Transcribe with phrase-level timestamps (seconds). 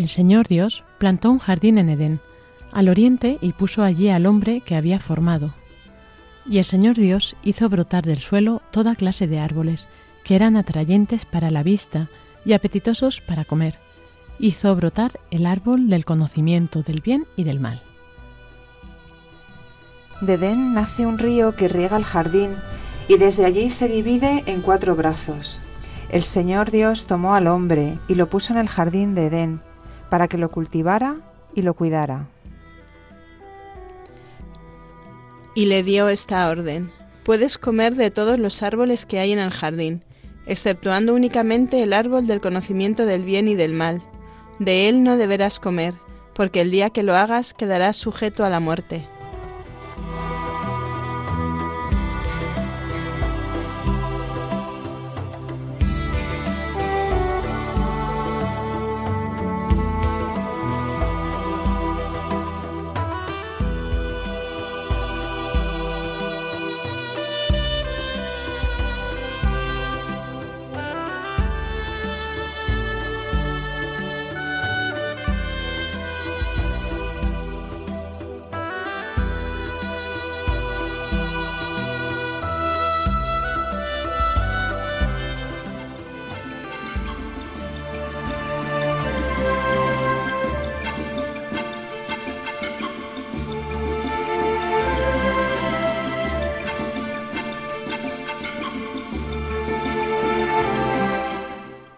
[0.00, 2.20] El Señor Dios plantó un jardín en Edén,
[2.72, 5.52] al oriente, y puso allí al hombre que había formado.
[6.46, 9.88] Y el Señor Dios hizo brotar del suelo toda clase de árboles,
[10.24, 12.08] que eran atrayentes para la vista
[12.46, 13.78] y apetitosos para comer.
[14.38, 17.82] Hizo brotar el árbol del conocimiento del bien y del mal.
[20.22, 22.56] De Edén nace un río que riega el jardín
[23.06, 25.60] y desde allí se divide en cuatro brazos.
[26.08, 29.69] El Señor Dios tomó al hombre y lo puso en el jardín de Edén
[30.10, 31.16] para que lo cultivara
[31.54, 32.28] y lo cuidara.
[35.54, 36.92] Y le dio esta orden,
[37.24, 40.04] puedes comer de todos los árboles que hay en el jardín,
[40.46, 44.02] exceptuando únicamente el árbol del conocimiento del bien y del mal.
[44.58, 45.94] De él no deberás comer,
[46.34, 49.06] porque el día que lo hagas quedarás sujeto a la muerte.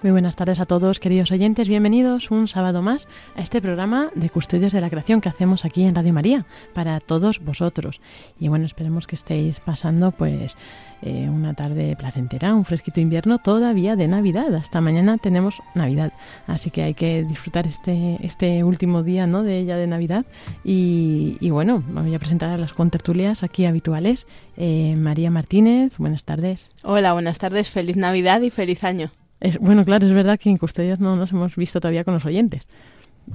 [0.02, 1.68] Muy buenas tardes a todos, queridos oyentes.
[1.68, 5.84] Bienvenidos un sábado más a este programa de Custodios de la Creación que hacemos aquí
[5.84, 8.00] en Radio María para todos vosotros.
[8.41, 10.56] Y bueno, esperemos que estéis pasando pues
[11.02, 14.52] eh, una tarde placentera, un fresquito invierno todavía de Navidad.
[14.56, 16.12] Hasta mañana tenemos Navidad,
[16.48, 19.44] así que hay que disfrutar este este último día, ¿no?
[19.44, 20.26] De ella de Navidad.
[20.64, 24.26] Y, bueno, voy a presentar a las contertulias aquí habituales.
[24.56, 26.70] Eh, María Martínez, buenas tardes.
[26.82, 29.12] Hola, buenas tardes, feliz Navidad y feliz año.
[29.42, 32.25] Es, bueno, claro, es verdad que en Custodios no nos hemos visto todavía con los
[32.25, 32.62] oyentes.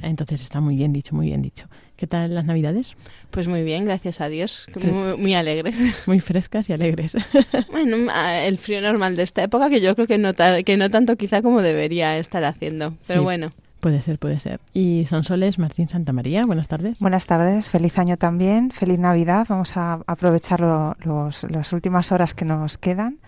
[0.01, 1.67] Entonces está muy bien dicho, muy bien dicho.
[1.95, 2.95] ¿Qué tal las Navidades?
[3.31, 4.67] Pues muy bien, gracias a Dios.
[4.75, 5.77] Muy, muy alegres.
[6.07, 7.15] Muy frescas y alegres.
[7.71, 8.11] Bueno,
[8.43, 10.31] el frío normal de esta época que yo creo que no,
[10.65, 12.95] que no tanto quizá como debería estar haciendo.
[13.07, 13.23] Pero Sí.
[13.23, 13.49] bueno.
[13.79, 14.59] Puede ser, puede ser.
[14.73, 16.99] Y Sonsoles Martín Santamaría, buenas tardes.
[16.99, 19.45] Buenas tardes, feliz año también, feliz Navidad.
[19.47, 23.19] Vamos a aprovechar lo- los- las últimas horas que nos quedan.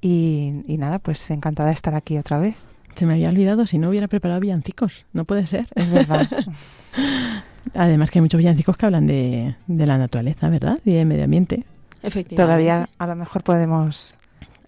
[0.00, 2.56] Y, y nada, pues encantada de estar aquí otra vez.
[2.94, 5.04] Se me había olvidado si no hubiera preparado villancicos.
[5.12, 5.66] No puede ser.
[5.74, 6.28] Es verdad.
[7.74, 10.78] Además que hay muchos villancicos que hablan de, de la naturaleza, ¿verdad?
[10.84, 11.64] Y de medio ambiente.
[12.02, 12.36] Efectivamente.
[12.36, 14.16] Todavía a lo mejor podemos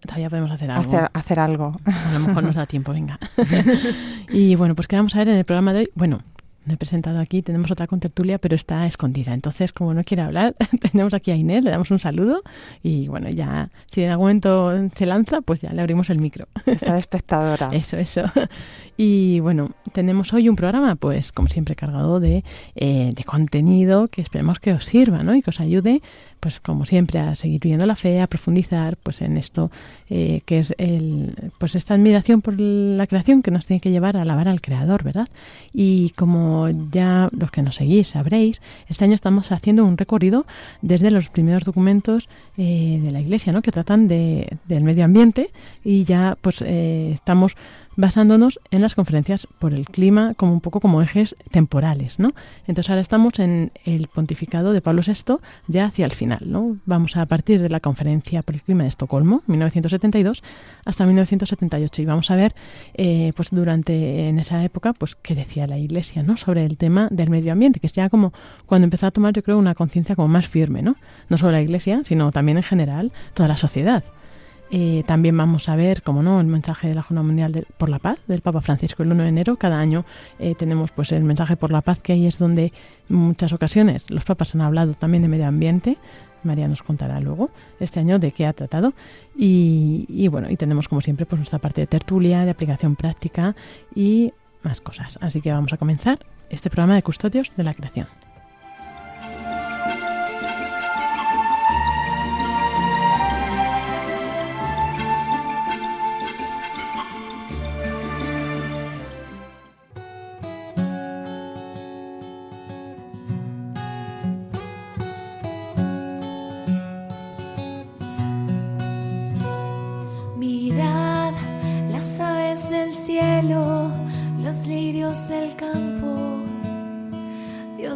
[0.00, 0.82] Todavía podemos hacer algo.
[0.82, 1.76] hacer, hacer algo.
[1.84, 3.18] A lo mejor nos da tiempo, venga.
[4.30, 5.90] y bueno, pues ¿qué vamos a ver en el programa de hoy?
[5.94, 6.22] Bueno,
[6.70, 9.34] no he presentado aquí, tenemos otra contertulia, pero está escondida.
[9.34, 10.54] Entonces, como no quiere hablar,
[10.92, 12.42] tenemos aquí a Inés, le damos un saludo
[12.82, 16.46] y bueno, ya, si en algún momento se lanza, pues ya le abrimos el micro.
[16.66, 17.68] Está de espectadora.
[17.72, 18.24] Eso, eso.
[18.96, 22.44] Y bueno, tenemos hoy un programa, pues como siempre, cargado de,
[22.74, 25.34] eh, de contenido que esperemos que os sirva, ¿no?
[25.34, 26.02] Y que os ayude,
[26.40, 29.70] pues como siempre, a seguir viviendo la fe, a profundizar pues en esto
[30.08, 34.16] eh, que es el, pues esta admiración por la creación que nos tiene que llevar
[34.16, 35.28] a alabar al Creador, ¿verdad?
[35.72, 40.46] Y como ya los que nos seguís sabréis, este año estamos haciendo un recorrido
[40.82, 43.62] desde los primeros documentos eh, de la Iglesia, ¿no?
[43.62, 45.50] Que tratan de, del medio ambiente
[45.84, 47.54] y ya pues eh, estamos
[47.96, 52.32] basándonos en las conferencias por el clima como un poco como ejes temporales, ¿no?
[52.66, 56.76] Entonces ahora estamos en el pontificado de Pablo VI ya hacia el final, ¿no?
[56.86, 60.42] Vamos a partir de la conferencia por el clima de Estocolmo, 1972,
[60.84, 62.54] hasta 1978 y vamos a ver,
[62.94, 66.36] eh, pues durante en esa época, pues qué decía la Iglesia, ¿no?
[66.36, 68.32] Sobre el tema del medio ambiente, que es ya como
[68.66, 70.96] cuando empezó a tomar, yo creo, una conciencia como más firme, ¿no?
[71.28, 74.04] No solo la Iglesia, sino también en general toda la sociedad.
[74.72, 77.98] Eh, también vamos a ver, como no, el mensaje de la Jornada Mundial por la
[77.98, 79.56] Paz del Papa Francisco el 1 de enero.
[79.56, 80.04] Cada año
[80.38, 82.72] eh, tenemos pues el mensaje por la paz, que ahí es donde
[83.08, 85.98] en muchas ocasiones los papas han hablado también de medio ambiente.
[86.44, 87.50] María nos contará luego
[87.80, 88.94] este año de qué ha tratado.
[89.36, 93.56] Y, y bueno, y tenemos como siempre pues nuestra parte de tertulia, de aplicación práctica
[93.94, 94.32] y
[94.62, 95.18] más cosas.
[95.20, 96.18] Así que vamos a comenzar
[96.48, 98.06] este programa de Custodios de la Creación.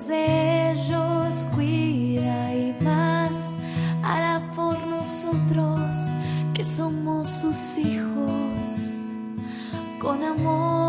[0.08, 3.54] De ellos cuida y más
[4.02, 5.80] hará por nosotros
[6.52, 9.14] que somos sus hijos.
[9.98, 10.83] Con amor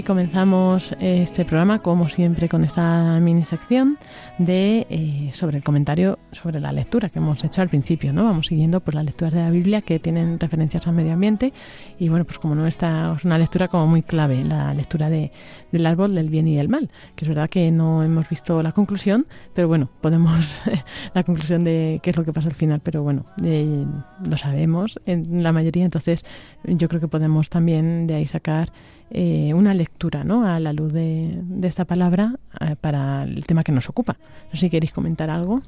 [0.00, 3.98] Y comenzamos este programa, como siempre, con esta mini sección
[4.38, 8.24] de eh, sobre el comentario sobre la lectura que hemos hecho al principio, ¿no?
[8.24, 11.52] Vamos siguiendo pues las lecturas de la Biblia que tienen referencias al medio ambiente
[11.98, 15.32] y bueno, pues como no esta es una lectura como muy clave, la lectura de,
[15.70, 18.72] del árbol del bien y del mal, que es verdad que no hemos visto la
[18.72, 20.56] conclusión, pero bueno, podemos
[21.14, 23.84] la conclusión de qué es lo que pasa al final, pero bueno, eh,
[24.24, 26.24] lo sabemos en la mayoría, entonces
[26.64, 28.72] yo creo que podemos también de ahí sacar
[29.10, 30.46] eh, una lectura ¿no?
[30.46, 34.16] a la luz de, esta palabra eh, para el tema que nos ocupa.
[34.46, 35.62] No sé si queréis comentar algo.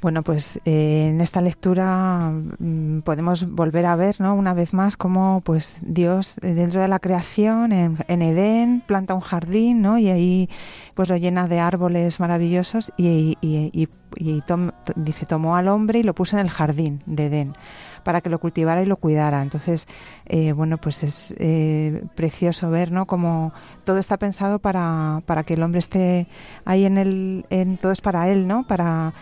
[0.00, 4.34] Bueno, pues eh, en esta lectura mm, podemos volver a ver, ¿no?
[4.34, 9.20] Una vez más cómo, pues Dios eh, dentro de la creación, en, Edén, planta un
[9.20, 9.98] jardín, ¿no?
[9.98, 10.48] Y ahí,
[10.96, 15.68] pues lo llena de árboles maravillosos y, y- y- y tom- to- dice tomó al
[15.68, 17.52] hombre y lo puso en el jardín de Edén
[18.02, 19.42] para que lo cultivara y lo cuidara.
[19.42, 19.86] Entonces,
[20.26, 23.04] eh, bueno, pues es eh, precioso ver, ¿no?
[23.06, 23.52] Como
[23.84, 26.26] todo está pensado para, para que el hombre esté
[26.64, 28.64] ahí en el, en todo es para él, ¿no?
[28.64, 29.12] Para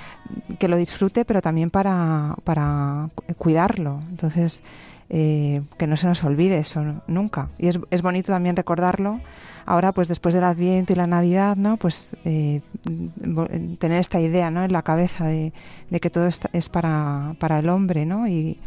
[0.58, 4.00] que lo disfrute, pero también para, para cu- cuidarlo.
[4.10, 4.62] Entonces,
[5.08, 7.48] eh, que no se nos olvide eso nunca.
[7.58, 9.20] Y es, es bonito también recordarlo.
[9.66, 11.76] Ahora, pues después del Adviento y la Navidad, ¿no?
[11.76, 14.64] Pues eh, vo- tener esta idea, ¿no?
[14.64, 15.52] En la cabeza de,
[16.00, 18.26] que todo es para, para el hombre, ¿no?
[18.26, 18.58] Y,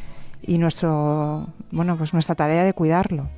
[0.42, 3.30] y nuestro, bueno, pues nuestra tarea de cuidarlo.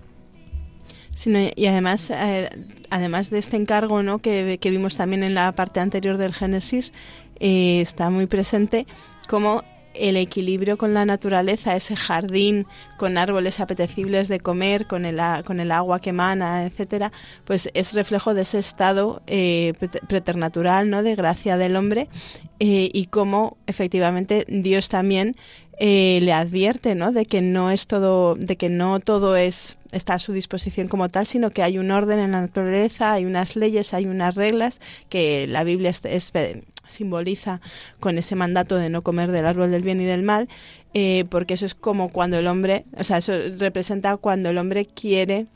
[1.13, 2.49] Sino- y además, eh,
[2.89, 4.19] además de este encargo ¿no?
[4.19, 6.91] que, que vimos también en la parte anterior del Génesis,
[7.39, 8.85] eh, está muy presente
[9.29, 9.63] como
[9.97, 12.65] el equilibrio con la naturaleza, ese jardín
[12.97, 17.11] con árboles apetecibles de comer, con el, con el agua que emana, etcétera,
[17.45, 21.03] pues es reflejo de ese estado eh, prete- preternatural, ¿no?
[21.03, 22.07] de gracia del hombre
[22.59, 25.35] eh, y cómo efectivamente Dios también
[25.77, 27.11] eh, le advierte, ¿no?
[27.11, 31.07] De que no es todo, de que no todo es está a su disposición como
[31.09, 34.79] tal, sino que hay un orden en la naturaleza, hay unas leyes, hay unas reglas
[35.09, 36.31] que la Biblia es-
[36.87, 37.61] simboliza
[37.99, 40.47] con ese mandato de no comer del árbol del bien y del mal,
[40.93, 44.85] eh, porque eso es como cuando el hombre, o sea, eso representa cuando el hombre
[44.85, 45.47] quiere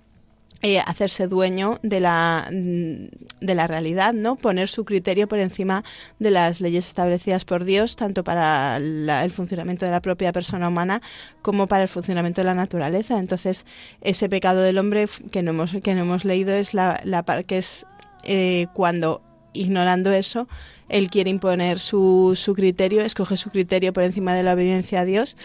[0.61, 3.05] eh, hacerse dueño de la, mm,
[3.39, 4.35] de la realidad, ¿no?
[4.35, 5.85] Poner su criterio por encima
[6.19, 10.67] de las leyes establecidas por Dios, tanto para la- el funcionamiento de la propia persona
[10.67, 11.01] humana
[11.41, 13.19] como para el funcionamiento de la naturaleza.
[13.19, 13.65] Entonces,
[14.01, 17.57] ese pecado del hombre que no hemos, que no hemos leído es la, la que
[17.59, 17.85] es
[18.25, 19.21] eh, cuando
[19.53, 20.49] ignorando eso,
[20.89, 25.05] él quiere imponer su, su criterio, escoge su criterio por encima de la obediencia a
[25.05, 25.35] Dios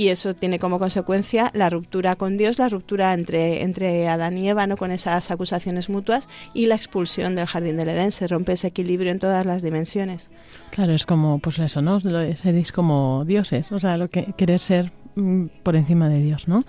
[0.00, 4.48] y eso tiene como consecuencia la ruptura con Dios, la ruptura entre, entre Adán y
[4.48, 4.78] Eva, ¿no?
[4.78, 8.10] con esas acusaciones mutuas y la expulsión del jardín del Edén.
[8.10, 10.30] Se rompe ese equilibrio en todas las dimensiones.
[10.70, 12.00] Claro, es como, pues eso, ¿no?
[12.00, 16.60] Seréis como dioses, o sea, lo que querer ser mm, por encima de Dios, ¿no?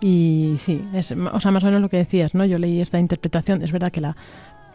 [0.00, 2.46] Y sí, es, o sea, más o menos lo que decías, ¿no?
[2.46, 4.16] Yo leí esta interpretación, es verdad que la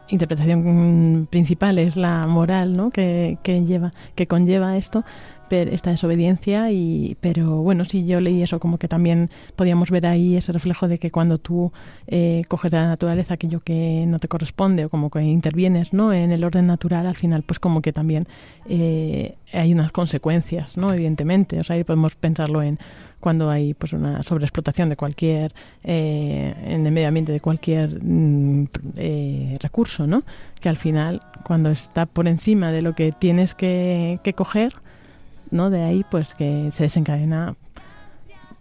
[0.09, 2.91] interpretación principal es la moral, ¿no?
[2.91, 5.03] Que, que lleva, que conlleva esto,
[5.61, 10.35] esta desobediencia y pero bueno sí yo leí eso como que también podíamos ver ahí
[10.35, 11.71] ese reflejo de que cuando tú
[12.07, 16.13] eh, coges de la naturaleza aquello que no te corresponde o como que intervienes no
[16.13, 18.25] en el orden natural al final pues como que también
[18.67, 22.79] eh, hay unas consecuencias no evidentemente o sea ahí podemos pensarlo en
[23.23, 25.53] cuando hay pues una sobreexplotación de cualquier
[25.83, 28.67] eh, en el medio ambiente de cualquier mm,
[29.61, 30.23] recurso no
[30.59, 34.73] que al final cuando está por encima de lo que tienes que, que coger
[35.53, 35.69] ¿no?
[35.69, 37.55] De ahí pues que se desencadena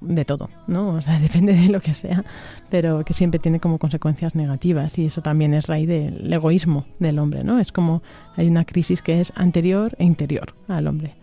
[0.01, 0.91] de todo, ¿no?
[0.91, 2.25] O sea, depende de lo que sea,
[2.71, 7.19] pero que siempre tiene como consecuencias negativas y eso también es raíz del egoísmo del
[7.19, 7.59] hombre, ¿no?
[7.59, 8.03] Es como
[8.37, 11.15] hay una crisis que es anterior e interior al hombre.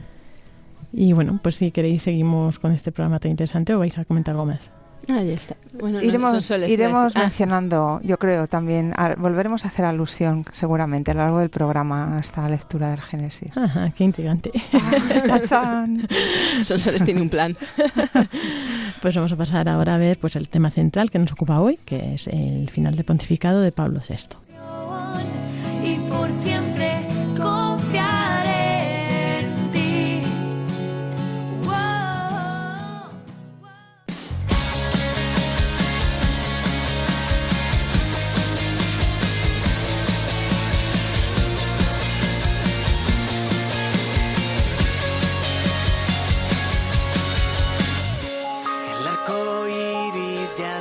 [0.91, 4.33] Y bueno, pues si queréis seguimos con este programa tan interesante o vais a comentar
[4.33, 4.69] algo más.
[5.07, 5.55] Ahí está.
[6.01, 7.19] iremos iremos ah.
[7.19, 12.19] mencionando, yo creo también, volveremos a hacer alusión seguramente a lo largo del programa a
[12.19, 13.57] esta lectura del Génesis.
[13.57, 14.51] Ajá, qué intrigante.
[15.51, 15.87] Ah,
[16.63, 17.55] Sonsoles tiene un plan.
[19.01, 21.77] pues vamos a pasar ahora a ver pues el tema central que nos ocupa hoy,
[21.85, 24.37] que es el final del pontificado de Pablo VI.
[25.83, 26.68] Y por siempre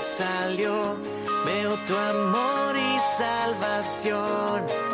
[0.00, 0.98] salió,
[1.44, 4.87] veo tu amor y salvación.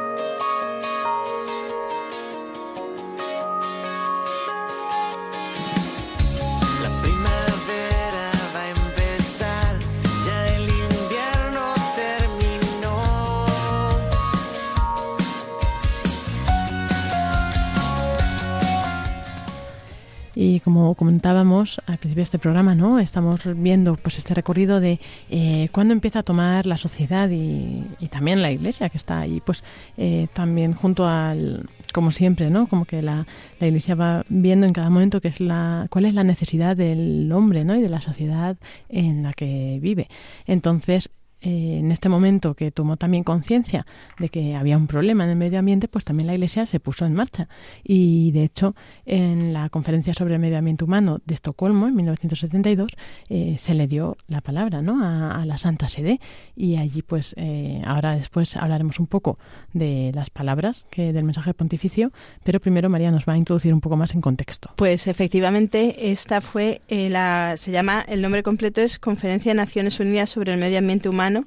[20.45, 22.99] Y como comentábamos al principio de este programa, ¿no?
[22.99, 28.43] Estamos viendo pues este recorrido de eh, cuándo empieza a tomar la sociedad y, también
[28.43, 29.65] la iglesia que está ahí, pues
[29.97, 32.67] eh, también junto al, como siempre, ¿no?
[32.67, 33.27] Como que la,
[33.59, 37.33] la iglesia va viendo en cada momento qué es la, cuál es la necesidad del
[37.33, 37.75] hombre, ¿no?
[37.75, 38.59] Y de la sociedad
[38.91, 40.09] en la que vive.
[40.47, 41.09] Entonces,
[41.45, 43.85] eh, en este momento que tomó también conciencia
[44.19, 47.05] de que había un problema en el medio ambiente, pues también la Iglesia se puso
[47.05, 47.49] en marcha.
[47.83, 48.75] Y de hecho,
[49.05, 52.91] en la conferencia sobre el medio ambiente humano de Estocolmo, en 1972,
[53.29, 55.05] eh, se le dio la palabra ¿no?
[55.05, 56.19] a, la Santa Sede.
[56.57, 59.39] Y allí, pues, eh, ahora después hablaremos un poco
[59.75, 62.11] de las palabras que del mensaje pontificio,
[62.43, 64.71] pero primero María nos va a introducir un poco más en contexto.
[64.77, 70.31] Pues efectivamente, esta fue la, se llama, el nombre completo es Conferencia de Naciones Unidas
[70.31, 71.47] sobre el Medio Ambiente Humano humano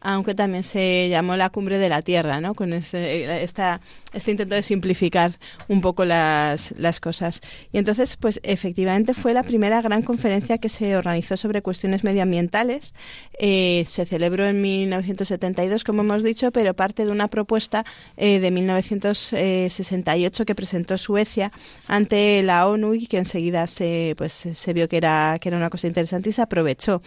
[0.00, 2.54] aunque también se llamó la cumbre de la Tierra, ¿no?
[2.54, 3.80] Con este, esta,
[4.12, 5.38] este intento de simplificar
[5.68, 7.40] un poco las, cosas.
[7.72, 12.92] Y entonces, pues efectivamente fue la primera gran conferencia que se organizó sobre cuestiones medioambientales.
[13.38, 17.84] Eh, se celebró en 1972, como hemos dicho, pero parte de una propuesta
[18.16, 21.52] eh, de 1968 que presentó Suecia
[21.86, 25.70] ante la ONU y que enseguida se, pues, se vio que era, que era una
[25.70, 27.02] cosa interesante y se aprovechó.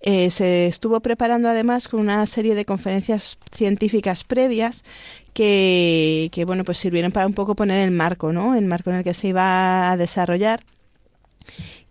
[0.00, 4.84] Eh, se estuvo preparando además con una serie de conferencias científicas previas
[5.32, 8.54] que, que, bueno, pues sirvieron para un poco poner el marco, ¿no?
[8.54, 10.64] El marco en el que se iba a desarrollar.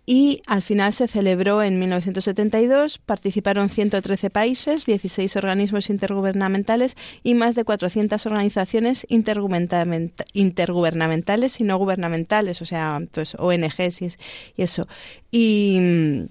[0.06, 7.54] Y al final se celebró en 1972, participaron 113 países, 16 organismos intergubernamentales y más
[7.54, 14.10] de 400 organizaciones intergubernamentales y no gubernamentales, o sea, pues ONGs y,
[14.58, 14.86] eso.
[15.30, 16.28] Y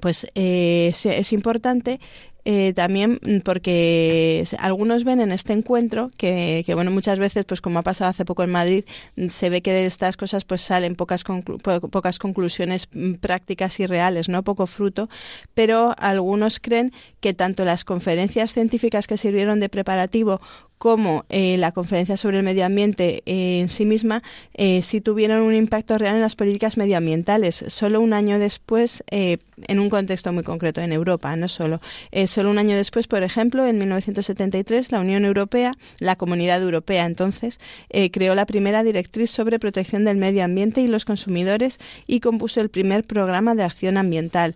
[0.00, 2.00] pues eh, es importante
[2.48, 7.82] eh, también porque algunos ven en este encuentro que, bueno, muchas veces, pues como ha
[7.82, 8.84] pasado hace poco en Madrid,
[9.28, 12.88] se ve que de estas cosas pues salen pocas, pocas conclusiones
[13.20, 14.44] prácticas y reales, ¿no?
[14.44, 15.08] Poco fruto,
[15.54, 20.40] pero algunos creen que tanto las conferencias científicas que sirvieron de preparativo
[20.78, 24.22] como eh, la conferencia sobre el medio ambiente eh, en sí misma
[24.54, 27.64] eh, sí tuvieron un impacto real en las políticas medioambientales.
[27.68, 31.80] Solo un año después, en un contexto muy concreto en Europa, no solo,
[32.26, 37.58] solo un año después, por ejemplo, en 1973, la Unión Europea, la Comunidad Europea entonces,
[37.90, 42.60] eh, creó la primera directriz sobre protección del medio ambiente y los consumidores y compuso
[42.60, 44.54] el primer programa de acción ambiental.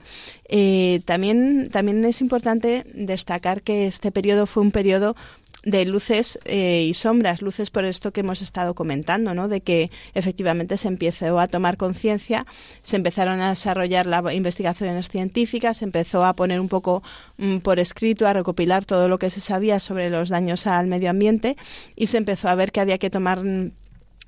[0.49, 5.17] Eh, también, también es importante destacar que este periodo fue un periodo
[5.63, 9.49] de luces eh, y sombras, luces por esto que hemos estado comentando, ¿no?
[9.49, 12.47] de que efectivamente se empezó a tomar conciencia,
[12.83, 17.03] se empezaron a desarrollar las investigaciones científicas, se empezó a poner un poco
[17.39, 21.11] mm, por escrito, a recopilar todo lo que se sabía sobre los daños al medio
[21.11, 21.57] ambiente
[21.97, 23.43] y se empezó a ver que había que tomar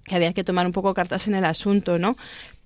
[0.05, 2.17] que había que tomar un poco cartas en el asunto, ¿no?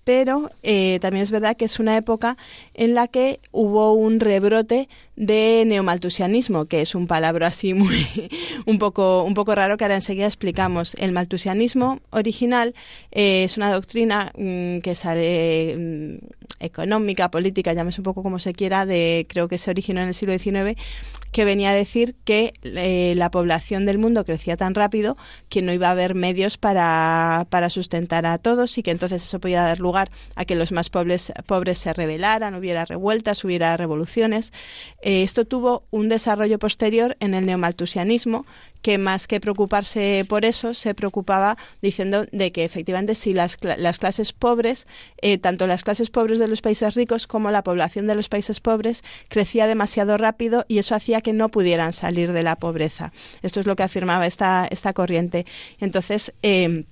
[0.06, 2.36] Pero eh, también es verdad que es una época
[2.74, 8.06] en la que hubo un rebrote de neomaltusianismo, que es un palabra así muy
[8.66, 10.94] un poco un poco raro que ahora enseguida explicamos.
[10.94, 12.72] El maltusianismo original
[13.10, 16.18] eh, es una doctrina mm, que sale mm,
[16.60, 20.14] económica, política, llámese un poco como se quiera, de creo que se originó en el
[20.14, 20.80] siglo XIX,
[21.36, 25.18] que venía a decir que eh, la población del mundo crecía tan rápido
[25.50, 29.38] que no iba a haber medios para, para sustentar a todos y que entonces eso
[29.38, 34.54] podía dar lugar a que los más pobres, pobres se rebelaran, hubiera revueltas, hubiera revoluciones.
[35.02, 38.46] Eh, esto tuvo un desarrollo posterior en el neomaltusianismo,
[38.86, 43.98] que más que preocuparse por eso, se preocupaba diciendo de que efectivamente si las, las
[43.98, 44.86] clases pobres,
[45.22, 48.60] eh, tanto las clases pobres de los países ricos como la población de los países
[48.60, 53.12] pobres, crecía demasiado rápido y eso hacía que no pudieran salir de la pobreza.
[53.42, 55.46] Esto es lo que afirmaba esta, esta corriente.
[55.80, 56.84] Entonces, eh,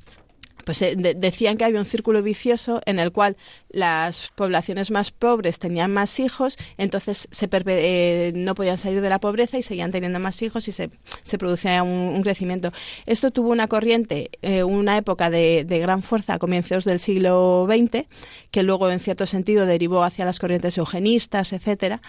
[0.64, 3.36] pues eh, decían que había un círculo vicioso en el cual
[3.70, 9.20] las poblaciones más pobres tenían más hijos, entonces se eh, no podían salir de la
[9.20, 10.90] pobreza y seguían teniendo más hijos y se,
[11.22, 12.72] se producía un, crecimiento.
[13.06, 17.68] Esto tuvo una corriente, eh, una época de, de, gran fuerza a comienzos del siglo
[17.68, 18.06] XX,
[18.50, 22.00] que luego en cierto sentido derivó hacia las corrientes eugenistas, etcétera.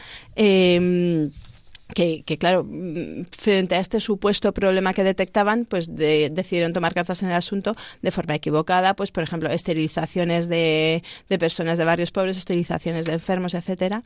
[1.93, 7.29] Que, claro, mm, frente a este supuesto problema que detectaban, pues decidieron tomar cartas en
[7.29, 12.37] el asunto de forma equivocada, pues por ejemplo, esterilizaciones de, de personas de barrios pobres,
[12.37, 14.03] esterilizaciones de enfermos, etcétera.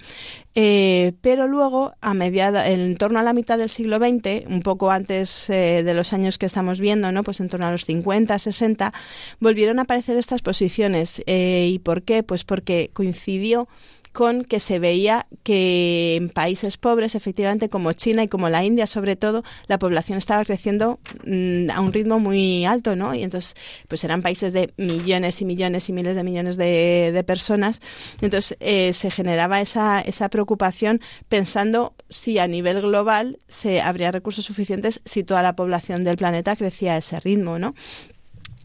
[0.55, 4.91] Eh, pero luego, a mediada, en torno a la mitad del siglo XX, un poco
[4.91, 7.24] antes eh, de los años que estamos viendo, ¿no?
[7.24, 8.93] Pues en torno a los 50, 60,
[9.39, 11.21] volvieron a aparecer estas posiciones.
[11.27, 12.23] Eh, ¿Y por qué?
[12.23, 13.67] Pues porque coincidió
[14.12, 18.88] con que se veía que en países pobres, efectivamente, como China y como la India,
[18.88, 23.13] sobre todo, la población estaba creciendo mm, a un ritmo muy alto, ¿no?
[23.13, 23.56] Y entonces,
[23.88, 27.82] pues eran países de millones y millones y miles de millones de, personas.
[28.22, 34.45] Entonces, eh, se generaba esa, esa preocupación pensando si a nivel global se habría recursos
[34.45, 37.76] suficientes si toda la población del planeta crecía a ese ritmo, ¿no?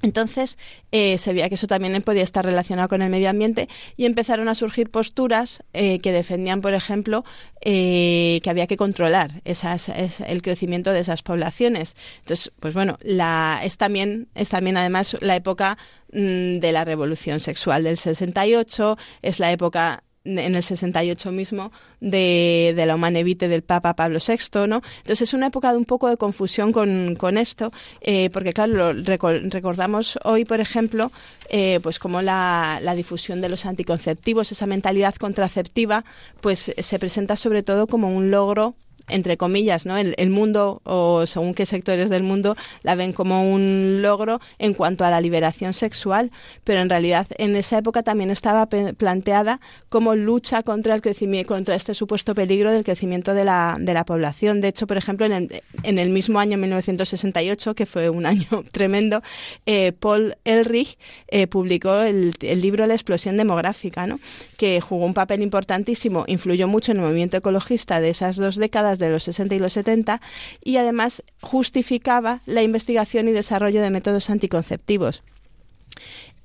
[0.04, 0.58] Entonces
[0.92, 4.48] eh, se veía que eso también podía estar relacionado con el medio ambiente y empezaron
[4.48, 7.24] a surgir posturas eh, que defendían, por ejemplo,
[7.62, 11.96] eh, que había que controlar esas, el crecimiento de esas poblaciones.
[12.20, 15.78] Entonces, pues bueno, la, es también es también además la época
[16.12, 22.72] mm, de la revolución sexual del 68, es la época en el 68 mismo de,
[22.74, 24.82] de la Humanevite del Papa Pablo VI, ¿no?
[24.98, 28.92] Entonces es una época de un poco de confusión con, con esto, eh, porque claro,
[28.92, 31.12] recordamos hoy, por ejemplo,
[31.50, 36.04] eh, pues como la, la, difusión de los anticonceptivos, esa mentalidad contraceptiva,
[36.40, 38.76] pues se presenta sobre todo como un logro
[39.08, 39.96] entre comillas, ¿no?
[39.96, 45.04] El, mundo, o según qué sectores del mundo, la ven como un logro en cuanto
[45.04, 46.30] a la liberación sexual,
[46.64, 51.74] pero en realidad en esa época también estaba planteada como lucha contra el crecimiento, contra
[51.74, 54.60] este supuesto peligro del crecimiento de la, de la población.
[54.60, 58.64] De hecho, por ejemplo, en el, en el mismo año 1968, que fue un año
[58.72, 59.22] tremendo,
[59.66, 64.18] eh, Paul Elrich eh, publicó el, el, libro La explosión demográfica, ¿no?
[64.56, 68.93] que jugó un papel importantísimo, influyó mucho en el movimiento ecologista de esas dos décadas
[68.98, 70.20] de los 60 y los 70
[70.62, 75.22] y además justificaba la investigación y desarrollo de métodos anticonceptivos.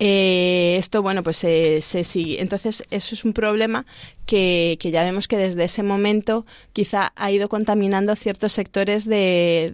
[0.02, 2.42] Eh, esto, bueno, pues se, sigue.
[2.42, 3.86] Entonces, eso es un problema
[4.26, 9.74] que, ya vemos que desde ese momento quizá ha ido contaminando ciertos sectores de,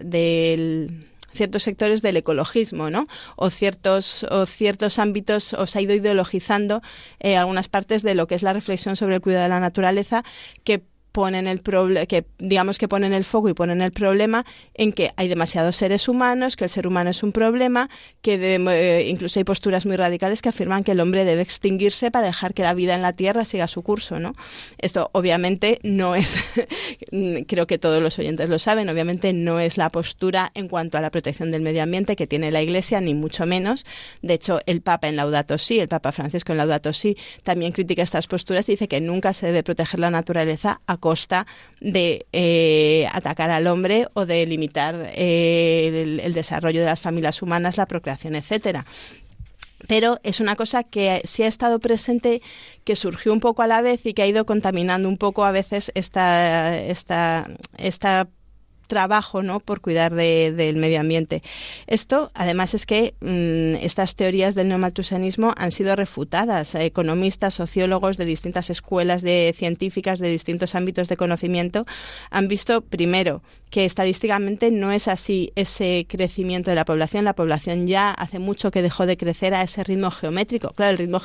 [0.00, 3.08] del ciertos sectores del ecologismo, ¿no?
[3.34, 6.80] O ciertos, o ciertos ámbitos, o se ha ido ideologizando
[7.18, 10.22] eh, algunas partes de lo que es la reflexión sobre el cuidado de la naturaleza,
[10.62, 11.62] que ponen el
[12.08, 16.08] que digamos que ponen el foco y ponen el problema en que hay demasiados seres
[16.08, 17.88] humanos, que el ser humano es un problema,
[18.20, 22.26] que eh, incluso hay posturas muy radicales que afirman que el hombre debe extinguirse para
[22.26, 24.34] dejar que la vida en la Tierra siga su curso, ¿no?
[24.78, 26.34] Esto obviamente no es,
[27.46, 31.00] creo que todos los oyentes lo saben, obviamente no es la postura en cuanto a
[31.00, 33.86] la protección del medio ambiente que tiene la Iglesia, ni mucho menos.
[34.20, 38.02] De hecho, el Papa en Laudato Si, el Papa Francisco en Laudato Si, también critica
[38.02, 41.46] estas posturas y dice que nunca se debe proteger la naturaleza a costa
[41.82, 47.42] de eh, atacar al hombre o de limitar eh, el, el desarrollo de las familias
[47.42, 48.86] humanas, la procreación, etcétera.
[49.86, 52.40] Pero es una cosa que sí ha estado presente,
[52.84, 55.50] que surgió un poco a la vez y que ha ido contaminando un poco a
[55.50, 58.26] veces esta, esta, esta
[58.86, 59.60] trabajo ¿no?
[59.60, 61.42] por cuidar de- del medio ambiente.
[61.86, 66.74] Esto, además, es que mm, estas teorías del neomaltusianismo han sido refutadas.
[66.74, 71.86] Economistas, sociólogos de distintas escuelas de científicas de distintos ámbitos de conocimiento
[72.30, 77.24] han visto, primero, que estadísticamente no es así ese crecimiento de la población.
[77.24, 80.70] La población ya hace mucho que dejó de crecer a ese ritmo geométrico.
[80.74, 81.20] Claro, el ritmo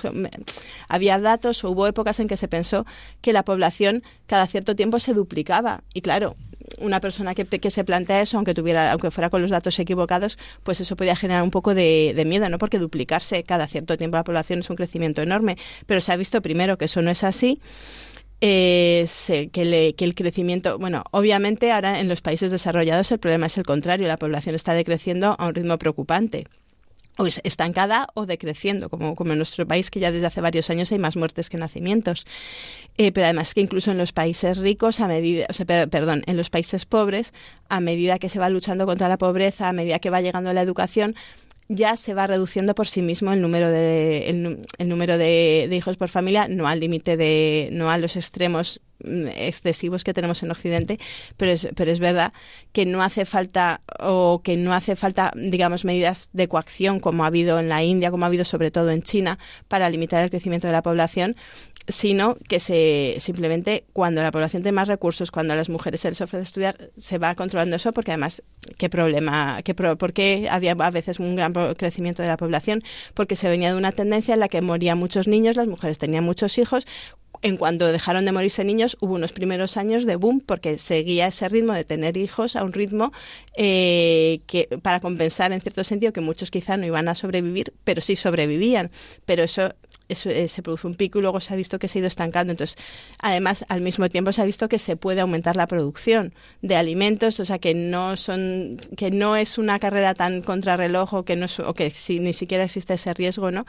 [0.87, 2.85] había datos o hubo épocas en que se pensó
[3.21, 5.83] que la población cada cierto tiempo se duplicaba.
[5.93, 6.35] Y claro,
[6.79, 10.37] una persona que, que se plantea eso, aunque tuviera, aunque fuera con los datos equivocados,
[10.63, 12.57] pues eso podía generar un poco de, de miedo, ¿no?
[12.57, 15.57] Porque duplicarse cada cierto tiempo la población es un crecimiento enorme.
[15.85, 17.59] Pero se ha visto primero que eso no es así.
[18.41, 19.07] eh,
[19.51, 23.57] que, le- que el crecimiento, bueno, obviamente ahora en los países desarrollados el problema es
[23.57, 26.45] el contrario, la población está decreciendo a un ritmo preocupante
[27.19, 30.69] o es estancada o decreciendo, como, como en nuestro país, que ya desde hace varios
[30.69, 32.25] años hay más muertes que nacimientos.
[32.97, 36.23] Eh, pero además que incluso en los países ricos, a medida, o sea, per- perdón,
[36.27, 37.33] en los países pobres,
[37.67, 40.61] a medida que se va luchando contra la pobreza, a medida que va llegando la
[40.61, 41.15] educación,
[41.69, 45.75] ya se va reduciendo por sí mismo el número de el, el número de, de
[45.75, 50.41] hijos por familia, no al límite de, no a los extremos mm, excesivos que tenemos
[50.41, 50.99] en Occidente,
[51.37, 52.33] pero es, pero es verdad
[52.71, 57.27] que no hace falta o que no hace falta, digamos, medidas de coacción como ha
[57.27, 60.65] habido en la India, como ha habido sobre todo en China, para limitar el crecimiento
[60.65, 61.35] de la población,
[61.89, 66.09] sino que se simplemente cuando la población tiene más recursos, cuando a las mujeres se
[66.09, 68.43] les ofrece estudiar, se va controlando eso porque además
[68.77, 72.83] qué problema, qué pro, por qué había a veces un gran crecimiento de la población,
[73.13, 76.23] porque se venía de una tendencia en la que morían muchos niños, las mujeres tenían
[76.23, 76.85] muchos hijos,
[77.41, 81.47] en cuanto dejaron de morirse niños, hubo unos primeros años de boom porque seguía ese
[81.47, 83.13] ritmo de tener hijos a un ritmo
[83.55, 88.01] eh, que para compensar en cierto sentido que muchos quizá no iban a sobrevivir, pero
[88.01, 88.91] sí sobrevivían.
[89.25, 89.73] Pero eso,
[90.09, 92.07] eso eh, se produjo un pico y luego se ha visto que se ha ido
[92.07, 92.51] estancando.
[92.51, 92.77] Entonces,
[93.19, 97.39] además, al mismo tiempo se ha visto que se puede aumentar la producción de alimentos,
[97.39, 101.45] o sea que no son, que no es una carrera tan contrarreloj o que no
[101.45, 103.65] es- o que si, ni siquiera existe ese riesgo, ¿no?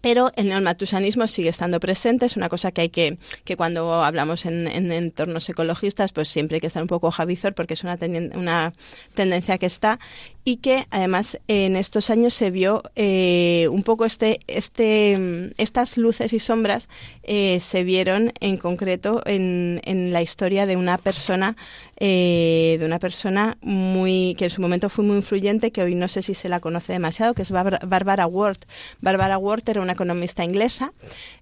[0.00, 4.46] Pero el neomatusanismo sigue estando presente, es una cosa que hay que, que cuando hablamos
[4.46, 7.98] en, en entornos ecologistas, pues siempre hay que estar un poco javizor porque es una,
[8.34, 8.72] una
[9.14, 10.00] tendencia que está
[10.44, 16.32] y que además en estos años se vio eh, un poco este, este, estas luces
[16.32, 16.88] y sombras
[17.22, 21.56] eh, se vieron en concreto en, en la historia de una persona
[21.96, 26.08] eh, de una persona muy que en su momento fue muy influyente que hoy no
[26.08, 28.58] sé si se la conoce demasiado que es Barbara, Barbara Ward.
[29.00, 30.92] Barbara Ward era una economista inglesa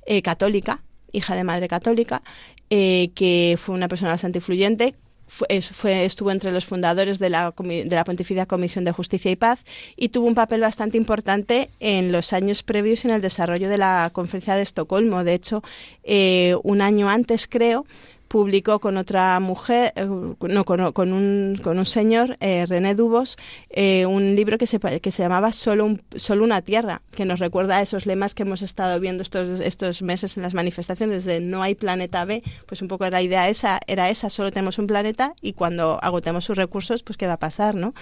[0.04, 0.82] eh, católica
[1.12, 2.22] hija de madre católica
[2.68, 4.94] eh, que fue una persona bastante influyente
[5.30, 9.36] fue, fue- estuvo entre los fundadores de la, de la Pontificia Comisión de Justicia y
[9.36, 9.60] Paz
[9.96, 14.10] y tuvo un papel bastante importante en los años previos en el desarrollo de la
[14.12, 15.22] Conferencia de Estocolmo.
[15.22, 15.62] De hecho,
[16.02, 17.86] eh, un año antes, creo,
[18.30, 23.36] publicó con otra mujer, eh, no, con, con un, con un señor, eh, René Dubos,
[23.70, 27.40] eh, un libro que se, que se llamaba Solo, un- Solo una tierra, que nos
[27.40, 31.40] recuerda a esos lemas que hemos estado viendo estos, estos meses en las manifestaciones de
[31.40, 34.86] no hay planeta B, pues un poco la idea esa, era esa, solo tenemos un
[34.86, 37.94] planeta y cuando agotemos sus recursos, pues qué va a pasar, ¿no?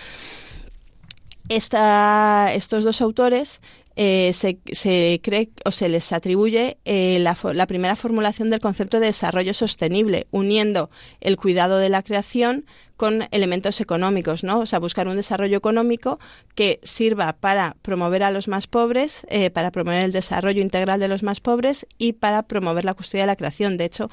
[1.49, 3.63] Esta, estos dos autores
[4.01, 9.07] eh, se, se cree o se les atribuye eh, la, primera formulación del concepto de
[9.07, 10.89] desarrollo sostenible, uniendo
[11.21, 12.65] el cuidado de la creación
[12.97, 14.61] con elementos económicos, ¿no?
[14.61, 16.21] O sea, buscar un desarrollo económico
[16.55, 21.09] que sirva para promover a los más pobres, eh, para promover el desarrollo integral de
[21.09, 23.77] los más pobres y para promover la custodia de la creación.
[23.77, 24.11] De hecho,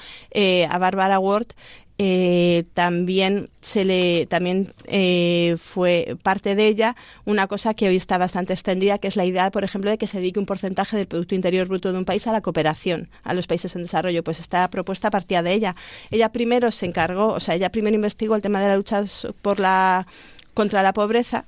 [0.67, 1.49] a Barbara Ward
[1.97, 8.17] eh, también se le también eh, fue parte de ella una cosa que hoy está
[8.17, 11.07] bastante extendida que es la idea por ejemplo de que se dedique un porcentaje del
[11.07, 14.23] producto interior bruto de un país a la cooperación a los países en desarrollo.
[14.25, 15.75] Pues esta propuesta partía de ella.
[16.11, 19.05] Ella primero se encargó o sea ella primero investigó el tema de la lucha
[19.41, 20.05] por la
[20.53, 21.45] contra la pobreza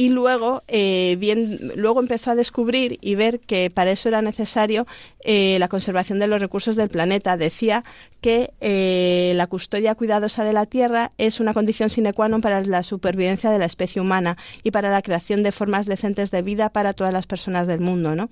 [0.00, 4.86] y luego, eh, bien, luego empezó a descubrir y ver que para eso era necesario
[5.24, 7.36] eh, la conservación de los recursos del planeta.
[7.36, 7.82] Decía
[8.20, 12.62] que eh, la custodia cuidadosa de la Tierra es una condición sine qua non para
[12.62, 16.70] la supervivencia de la especie humana y para la creación de formas decentes de vida
[16.70, 18.30] para todas las personas del mundo, ¿no?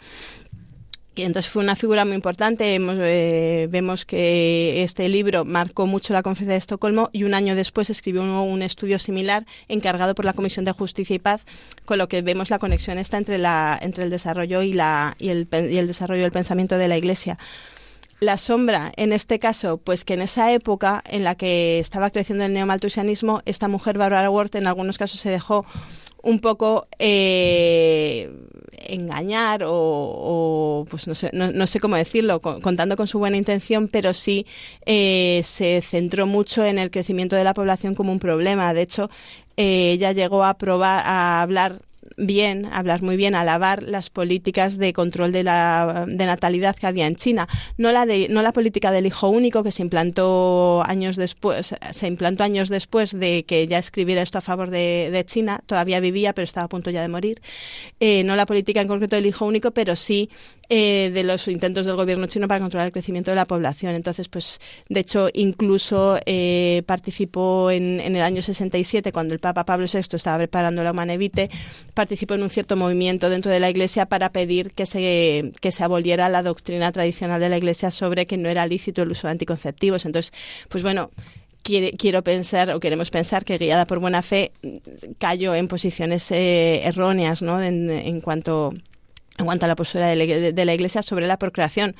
[1.24, 2.76] Entonces fue una figura muy importante.
[2.76, 7.90] Eh, vemos que este libro marcó mucho la conferencia de Estocolmo y un año después
[7.90, 11.44] escribió un, estudio similar encargado por la Comisión de Justicia y Paz,
[11.84, 16.22] con lo que vemos la conexión esta entre, el desarrollo y, el, y el desarrollo
[16.22, 17.38] del pensamiento de la Iglesia.
[18.18, 22.44] La sombra, en este caso, pues que en esa época en la que estaba creciendo
[22.44, 25.66] el neomaltusianismo, esta mujer, Barbara Ward, en algunos casos se dejó
[26.22, 28.32] un poco eh,
[28.88, 33.36] engañar o, pues no sé, no, no sé cómo decirlo, con- contando con su buena
[33.36, 34.46] intención, pero sí
[34.84, 38.72] eh, se centró mucho en el crecimiento de la población como un problema.
[38.74, 39.10] De hecho,
[39.56, 41.80] eh, ella llegó a probar a hablar
[42.16, 47.06] bien, hablar muy bien, alabar las políticas de control de la de natalidad que había
[47.06, 51.16] en China, no la de, no la política del hijo único que se implantó años
[51.16, 55.60] después, se implantó años después de que ella escribiera esto a favor de, de China,
[55.66, 57.42] todavía vivía pero estaba a punto ya de morir,
[58.00, 60.30] eh, no la política en concreto del hijo único, pero sí
[60.68, 63.94] eh, de los intentos del gobierno chino para controlar el crecimiento de la población.
[63.94, 69.64] Entonces, pues, de hecho, incluso eh, participó en, en el año 67, cuando el Papa
[69.64, 71.50] Pablo VI estaba preparando la Humanevite,
[71.94, 75.84] participó en un cierto movimiento dentro de la Iglesia para pedir que se, que se
[75.84, 79.32] aboliera la doctrina tradicional de la Iglesia sobre que no era lícito el uso de
[79.32, 80.04] anticonceptivos.
[80.04, 80.32] Entonces,
[80.68, 81.10] pues bueno,
[81.62, 84.52] quiero pensar o queremos pensar que guiada por buena fe
[85.18, 87.60] cayó en posiciones eh, erróneas ¿no?
[87.60, 88.72] en, en cuanto
[89.38, 91.94] en cuanto a la postura de la, Iglesia sobre la procreación.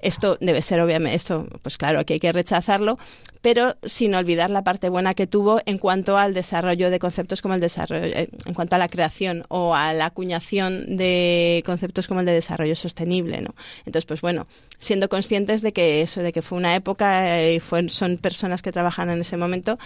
[0.00, 2.98] Esto debe ser, obviamente, esto, pues claro, que hay que rechazarlo,
[3.42, 7.54] pero sin olvidar la parte buena que tuvo en cuanto al desarrollo de conceptos como
[7.54, 12.20] el desarrollo, eh, en cuanto a la creación o a la acuñación de conceptos como
[12.20, 13.54] el de desarrollo sostenible, ¿no?
[13.80, 14.46] Entonces, pues bueno,
[14.78, 18.72] siendo conscientes de que eso, de que fue una época eh, y son personas que
[18.72, 19.78] trabajan en ese momento,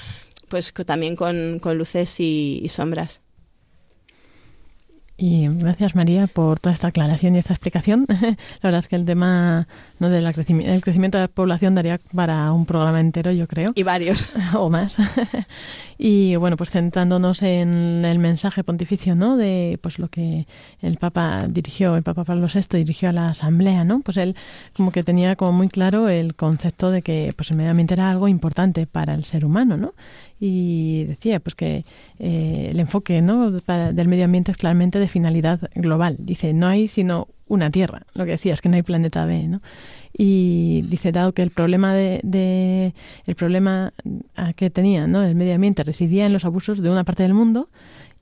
[0.48, 3.21] pues también con, luces y sombras.
[5.16, 8.06] Y gracias María por toda esta aclaración y esta explicación.
[8.08, 10.08] la verdad es que el tema ¿no?
[10.08, 13.72] del crecimiento, el crecimiento de la población daría para un programa entero, yo creo.
[13.74, 14.28] Y varios.
[14.54, 14.96] o más.
[15.98, 19.36] y bueno, pues centrándonos en el mensaje pontificio, ¿no?
[19.36, 20.46] De pues lo que
[20.80, 24.00] el Papa dirigió, el Papa Pablo VI dirigió a la Asamblea, ¿no?
[24.00, 24.34] Pues él
[24.74, 28.10] como que tenía como muy claro el concepto de que pues el medio ambiente era
[28.10, 29.94] algo importante para el ser humano, ¿no?
[30.44, 31.84] Y decía pues que
[32.18, 33.52] eh, el enfoque ¿no?
[33.52, 36.16] del medio ambiente es claramente de finalidad global.
[36.18, 39.46] Dice, no hay sino una Tierra, lo que decía es que no hay planeta B,
[39.46, 39.60] ¿no?
[40.16, 42.92] Y dice, dado que el problema de, de-
[43.26, 43.92] el problema
[44.34, 45.22] ah, que tenía ¿no?
[45.22, 47.68] el medio ambiente residía en los abusos de una parte del mundo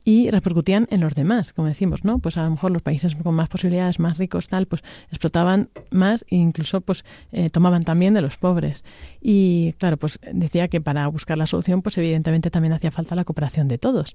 [0.05, 2.19] y repercutían en los demás, como decimos, ¿no?
[2.19, 6.25] Pues a lo mejor los países con más posibilidades, más ricos, tal, pues explotaban más
[6.31, 8.83] e incluso pues eh, tomaban también de los pobres.
[9.21, 13.25] Y claro, pues decía que para buscar la solución, pues evidentemente también hacía falta la
[13.25, 14.15] cooperación de todos.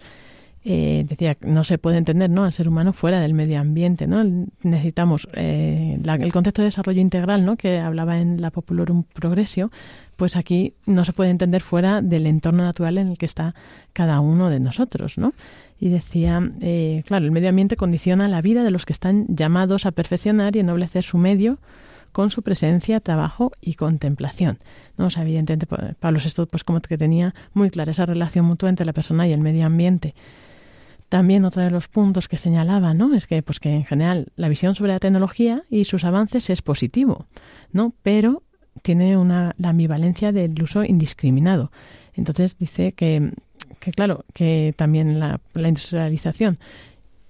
[0.67, 2.43] Eh, decía no se puede entender ¿no?
[2.43, 7.01] al ser humano fuera del medio ambiente no necesitamos eh, la- el concepto de desarrollo
[7.01, 7.55] integral ¿no?
[7.55, 9.69] que hablaba en la Populorum Progressio
[10.15, 13.53] pues aquí no se puede entender fuera del entorno natural en el que está
[13.93, 15.33] cada uno de nosotros no
[15.79, 19.85] y decía eh, claro el medio ambiente condiciona la vida de los que están llamados
[19.85, 21.59] a perfeccionar y ennoblecer su medio
[22.11, 24.59] con su presencia, trabajo y contemplación.
[24.97, 25.07] ¿no?
[25.07, 28.69] O sea, evidentemente, pa- Pablo VI pues como que tenía muy clara esa relación mutua
[28.69, 30.15] entre la persona y el medio ambiente.
[31.09, 33.13] También otro de los puntos que señalaba, ¿no?
[33.13, 36.61] Es que, pues que en general la visión sobre la tecnología y sus avances es
[36.61, 37.27] positivo,
[37.73, 37.93] ¿no?
[38.01, 38.43] Pero
[38.81, 41.71] tiene una la ambivalencia del uso indiscriminado.
[42.13, 43.31] Entonces dice que,
[43.85, 46.59] que claro, que también la, la industrialización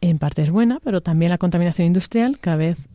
[0.02, 2.88] en parte es buena, pero también la contaminación industrial cada vez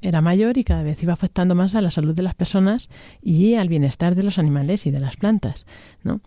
[0.00, 2.88] era mayor y cada vez iba afectando más a la salud de las personas
[3.22, 5.66] y al bienestar de los animales y de las plantas,
[6.02, 6.20] ¿no?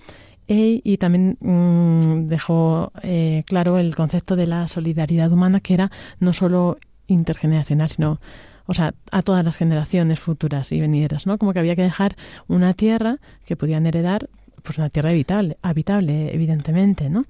[0.48, 5.92] E- y también mm, dejó eh, claro el concepto de la solidaridad humana que era
[6.20, 8.20] no solo intergeneracional, sino
[8.68, 11.38] o sea, a todas las generaciones futuras y venideras, ¿no?
[11.38, 14.30] Como que había que dejar una tierra que podían heredar,
[14.68, 17.26] pues una tierra habitable, habitable evidentemente, ¿no?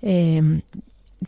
[0.00, 0.62] Eh,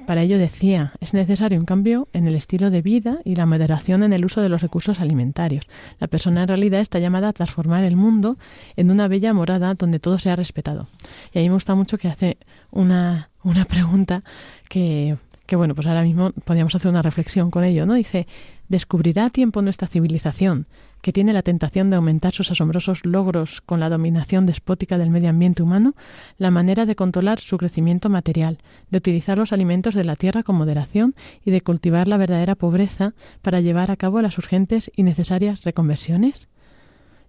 [0.07, 4.03] para ello decía, es necesario un cambio en el estilo de vida y la moderación
[4.03, 5.67] en el uso de los recursos alimentarios.
[5.99, 8.39] La persona en realidad está llamada a transformar el mundo
[8.77, 10.89] en una bella morada donde todo sea respetado.
[11.35, 12.39] Y a mí me gusta mucho que hace
[12.71, 14.23] una, una pregunta
[14.69, 17.95] que, que, bueno, pues ahora mismo podríamos hacer una reflexión con ello, ¿no?
[17.95, 18.27] Dice,
[18.69, 20.67] ¿descubrirá a tiempo nuestra civilización
[21.03, 25.31] que tiene la tentación de aumentar sus asombrosos logros con la dominación despótica del medio
[25.31, 25.95] ambiente humano,
[26.39, 28.59] la manera de controlar su crecimiento material,
[28.91, 33.15] de utilizar los alimentos de la tierra con moderación y de cultivar la verdadera pobreza
[33.43, 36.49] para llevar a cabo las urgentes y necesarias reconversiones?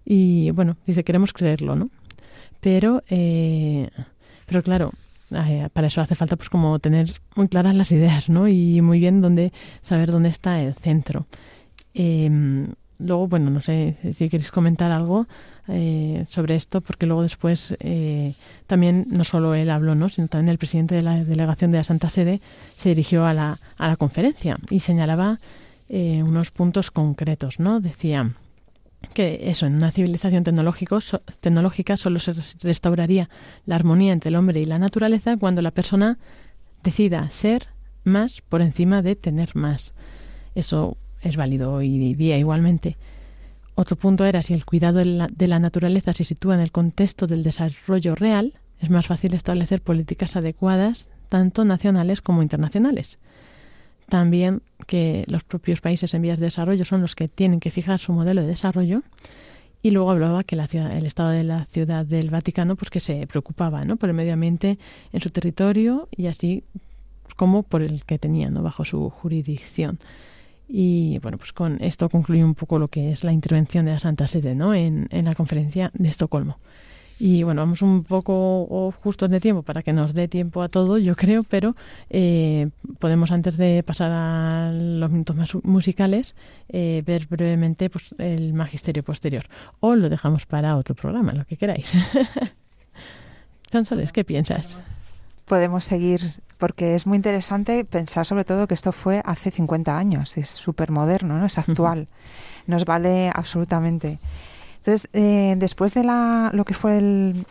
[0.06, 1.90] Y bueno, dice, queremos creerlo, ¿no?
[2.60, 3.90] Pero, eh,
[4.46, 4.92] pero claro,
[5.32, 8.48] eh, para eso hace falta pues como tener muy claras las ideas, ¿no?
[8.48, 11.26] Y muy bien dónde, saber dónde está el centro.
[11.94, 12.68] Eh,
[13.04, 15.28] luego, bueno, no sé si queréis comentar algo
[15.68, 18.34] eh, sobre esto, porque luego después eh,
[18.68, 20.10] también no solo él habló, ¿no?
[20.10, 22.42] sino también el presidente de la delegación de la Santa Sede
[22.76, 25.40] se dirigió a la, a la conferencia y señalaba
[25.90, 27.80] eh, unos puntos concretos, ¿no?
[27.80, 28.32] Decía,
[29.14, 31.00] que eso, en una civilización tecnológico,
[31.40, 33.30] tecnológica solo se restauraría
[33.66, 36.18] la armonía entre el hombre y la naturaleza cuando la persona
[36.84, 37.68] decida ser
[38.04, 39.94] más por encima de tener más.
[40.56, 42.98] Eso es válido hoy día igualmente.
[43.76, 47.44] Otro punto era si el cuidado de la, naturaleza se sitúa en el contexto del
[47.44, 53.20] desarrollo real, es más fácil establecer políticas adecuadas, tanto nacionales como internacionales.
[54.10, 58.00] También que los propios países en vías de desarrollo son los que tienen que fijar
[58.00, 59.04] su modelo de desarrollo.
[59.84, 63.00] Y luego hablaba que la ciudad, el Estado de la Ciudad del Vaticano, pues que
[63.00, 63.96] se preocupaba ¿no?
[63.96, 64.78] por el medio ambiente
[65.14, 66.64] en su territorio y así
[67.36, 68.62] como por el que tenía ¿no?
[68.62, 69.98] bajo su jurisdicción.
[70.74, 74.00] Y bueno, pues con esto concluye un poco lo que es la intervención de la
[74.00, 74.74] Santa Sede ¿no?
[74.74, 76.58] en, en la conferencia de Estocolmo.
[77.24, 80.98] Y bueno, vamos un poco justos de tiempo para que nos dé tiempo a todo,
[80.98, 81.76] yo creo, pero
[82.10, 86.36] eh, podemos antes de pasar a los minutos más musicales
[86.70, 89.46] eh, ver brevemente pues, el magisterio posterior.
[89.82, 91.94] O lo dejamos para otro programa, lo que queráis.
[93.72, 94.82] Sonsoles, ¿qué piensas?
[95.46, 96.22] Podemos seguir,
[96.62, 100.92] porque es muy interesante pensar sobre todo que esto fue hace 50 años, es súper
[100.92, 101.48] moderno, ¿no?
[101.48, 102.08] es actual,
[102.68, 104.20] nos vale absolutamente.
[104.78, 107.02] Entonces, eh, después de la, lo que fue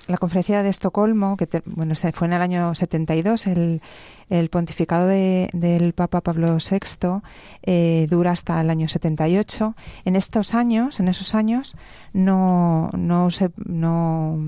[0.06, 3.82] la conferencia de Estocolmo, que bueno, se fue en el año 72, el,
[4.30, 7.20] el pontificado de, del Papa Pablo VI
[7.62, 9.74] eh, dura hasta el año 78.
[10.04, 11.76] En estos años, en esos años,
[12.12, 14.38] no, no, se, no,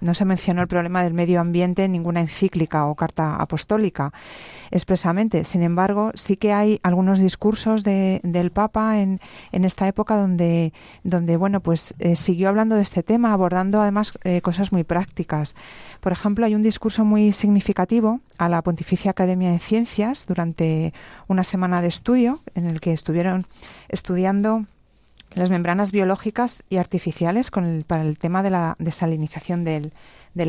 [0.00, 4.12] no se mencionó el problema del medio ambiente en ninguna encíclica o carta apostólica
[4.70, 5.44] expresamente.
[5.44, 9.18] Sin embargo, sí que hay algunos discursos de, del Papa en,
[9.52, 10.72] en esta época donde,
[11.04, 15.54] donde bueno, pues eh, siguió hablando de este tema, abordando además eh, cosas muy prácticas.
[16.00, 20.92] Por ejemplo, hay un discurso muy significativo a la Pontificia Academia de Ciencias durante
[21.28, 23.46] una semana de estudio en el que estuvieron
[23.88, 24.64] estudiando
[25.34, 29.92] las membranas biológicas y artificiales con el, para el tema de la desalinización del,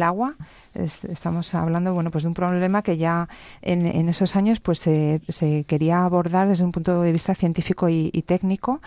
[0.01, 0.33] agua.
[0.73, 3.29] estamos hablando bueno, pues de un problema que ya
[3.61, 5.21] en, esos años pues, se,
[5.67, 8.81] quería abordar desde un punto de vista científico y técnico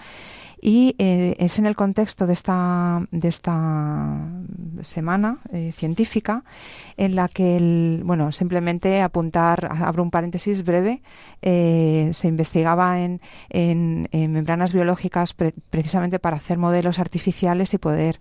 [0.69, 4.19] y eh, es en el contexto de esta, de esta
[4.81, 6.43] semana eh, científica
[6.97, 11.03] en la que, el, bueno, simplemente apuntar, abro un paréntesis breve,
[11.41, 15.35] eh, se investigaba en, en, membranas biológicas
[15.71, 18.19] precisamente para hacer modelos artificiales y poder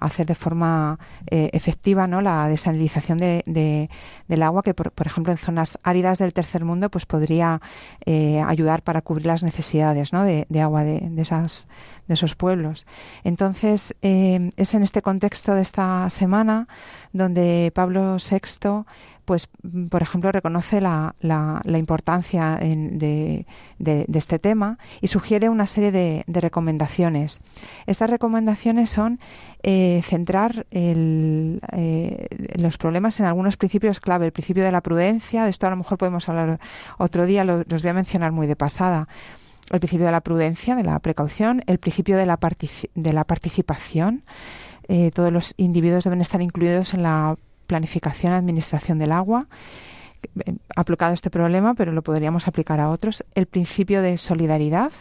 [0.00, 2.20] hacer de forma efectiva ¿no?
[2.20, 3.90] la desalinización de, de,
[4.28, 7.60] del agua, que por, por, ejemplo en zonas áridas del tercer mundo pues podría
[8.06, 10.22] ayudar para cubrir las necesidades ¿no?
[10.22, 11.24] de, de agua de, de
[12.08, 12.86] de esos pueblos.
[13.24, 16.68] Entonces, eh, es en este contexto de esta semana
[17.12, 18.84] donde Pablo VI
[19.24, 19.48] pues
[19.90, 23.46] por ejemplo reconoce la, la, importancia de,
[23.78, 27.40] este tema y sugiere una serie de, recomendaciones.
[27.86, 29.20] Estas recomendaciones son
[29.62, 34.26] eh, centrar eh, los problemas en algunos principios clave.
[34.26, 36.58] El principio de la prudencia, de esto a lo mejor podemos hablar
[36.98, 39.08] otro día, lo, los voy a mencionar muy de pasada
[39.72, 42.38] el principio de la prudencia, de la precaución, el principio de la,
[42.94, 44.22] de la participación.
[44.88, 49.48] Eh, todos los individuos deben estar incluidos en la planificación administración del agua.
[50.44, 53.24] Eh, aplicado este problema, pero lo podríamos aplicar a otros.
[53.34, 54.92] El principio de solidaridad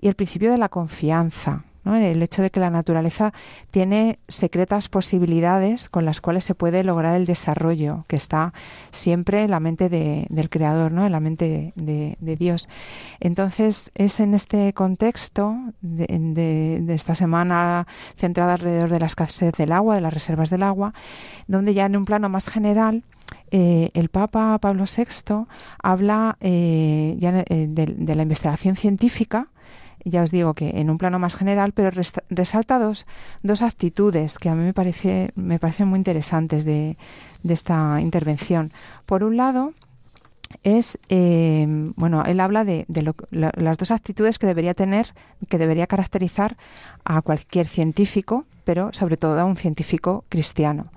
[0.00, 1.64] y el principio de la confianza.
[1.96, 3.32] El hecho de que la naturaleza
[3.70, 8.52] tiene secretas posibilidades con las cuales se puede lograr el desarrollo, que está
[8.90, 12.68] siempre en la mente de, del Creador, en la mente de, Dios.
[13.20, 19.94] Entonces, es en este contexto de, esta semana centrada alrededor de la escasez del agua,
[19.94, 20.94] de las reservas del agua,
[21.46, 23.04] donde ya en un plano más general,
[23.50, 25.46] eh, el Papa Pablo VI
[25.82, 29.48] habla eh, ya eh, de, la investigación científica
[30.04, 31.90] ya os digo que en un plano más general, pero
[32.30, 33.06] resalta dos,
[33.42, 36.96] dos actitudes que a mí me, parece, me parecen muy interesantes de,
[37.48, 38.72] esta intervención.
[39.06, 39.72] Por un lado,
[40.62, 45.14] es, eh, bueno, él habla de, lo, la, las dos actitudes que debería tener,
[45.48, 46.56] que debería caracterizar
[47.04, 50.90] a cualquier científico, pero sobre todo a un científico cristiano.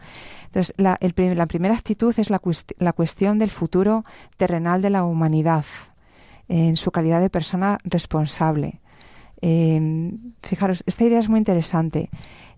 [0.45, 0.97] Entonces, la
[1.45, 4.03] primera actitud es la, cuest la cuestión del futuro
[4.35, 5.63] terrenal de la humanidad
[6.49, 8.80] en su calidad de persona responsable.
[9.41, 12.09] Eh, fijaros, esta idea es muy interesante.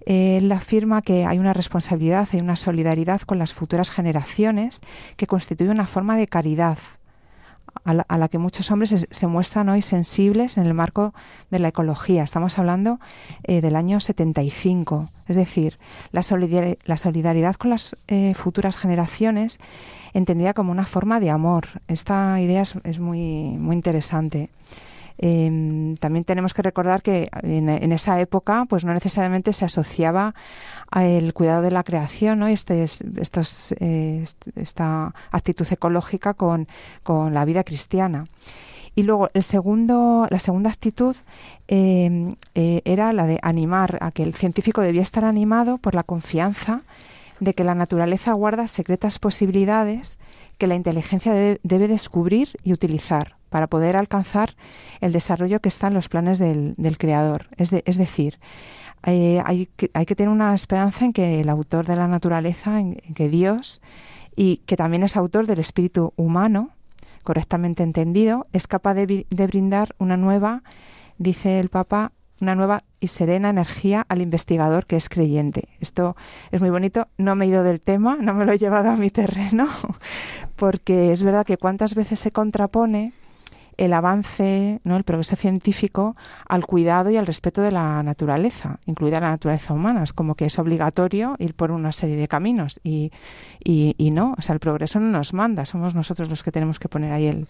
[0.06, 4.82] Él afirma que hay una responsabilidad, hay una solidaridad con las futuras generaciones
[5.16, 6.78] que constituye una forma de caridad
[7.86, 11.14] a la, que muchos hombres se, muestran hoy sensibles en el marco
[11.50, 12.24] de la ecología.
[12.24, 13.00] Estamos hablando
[13.44, 15.10] eh, del año 75.
[15.28, 15.80] Es decir,
[16.12, 19.60] la solidaridad con las eh, futuras generaciones
[20.14, 21.66] entendida como una forma de amor.
[21.88, 24.50] Esta idea es, es muy, muy interesante.
[25.18, 30.34] Em, también tenemos que recordar que en, esa época pues no necesariamente se asociaba
[30.90, 32.48] al cuidado de la creación ¿no?
[32.48, 32.86] este,
[33.80, 36.68] eh, esta actitud ecológica con,
[37.04, 38.26] con, la vida cristiana.
[38.96, 41.16] Y luego el segundo, la segunda actitud
[41.68, 46.04] em, eh, era la de animar a que el científico debía estar animado por la
[46.04, 46.82] confianza
[47.40, 50.18] de que la naturaleza guarda secretas posibilidades
[50.58, 54.56] que la inteligencia debe descubrir y utilizar para poder alcanzar
[55.00, 57.48] el desarrollo que está en los planes del, creador.
[57.58, 58.40] Es, decir,
[59.06, 63.30] eh, hay, que, tener una esperanza en que el autor de la naturaleza, en, que
[63.30, 63.82] Dios,
[64.36, 66.72] y que también es autor del espíritu humano,
[67.24, 70.64] correctamente entendido, es capaz de brindar una nueva,
[71.20, 72.12] dice el Papa,
[72.44, 75.70] una nueva y serena energía al investigador que es creyente.
[75.80, 76.16] Esto
[76.52, 77.08] es muy bonito.
[77.18, 79.68] No me he ido del tema, no me lo he llevado a mi terreno,
[80.64, 83.12] porque es verdad que cuántas veces se contrapone
[83.76, 84.96] el avance, ¿no?
[84.96, 86.16] el progreso científico
[86.48, 90.04] al cuidado y al respeto de la naturaleza, incluida la naturaleza humana.
[90.04, 93.12] Es como que es obligatorio ir por una serie de caminos y,
[93.62, 96.88] y, no, o sea, el progreso no nos manda, somos nosotros los que tenemos que
[96.88, 97.46] poner ahí el,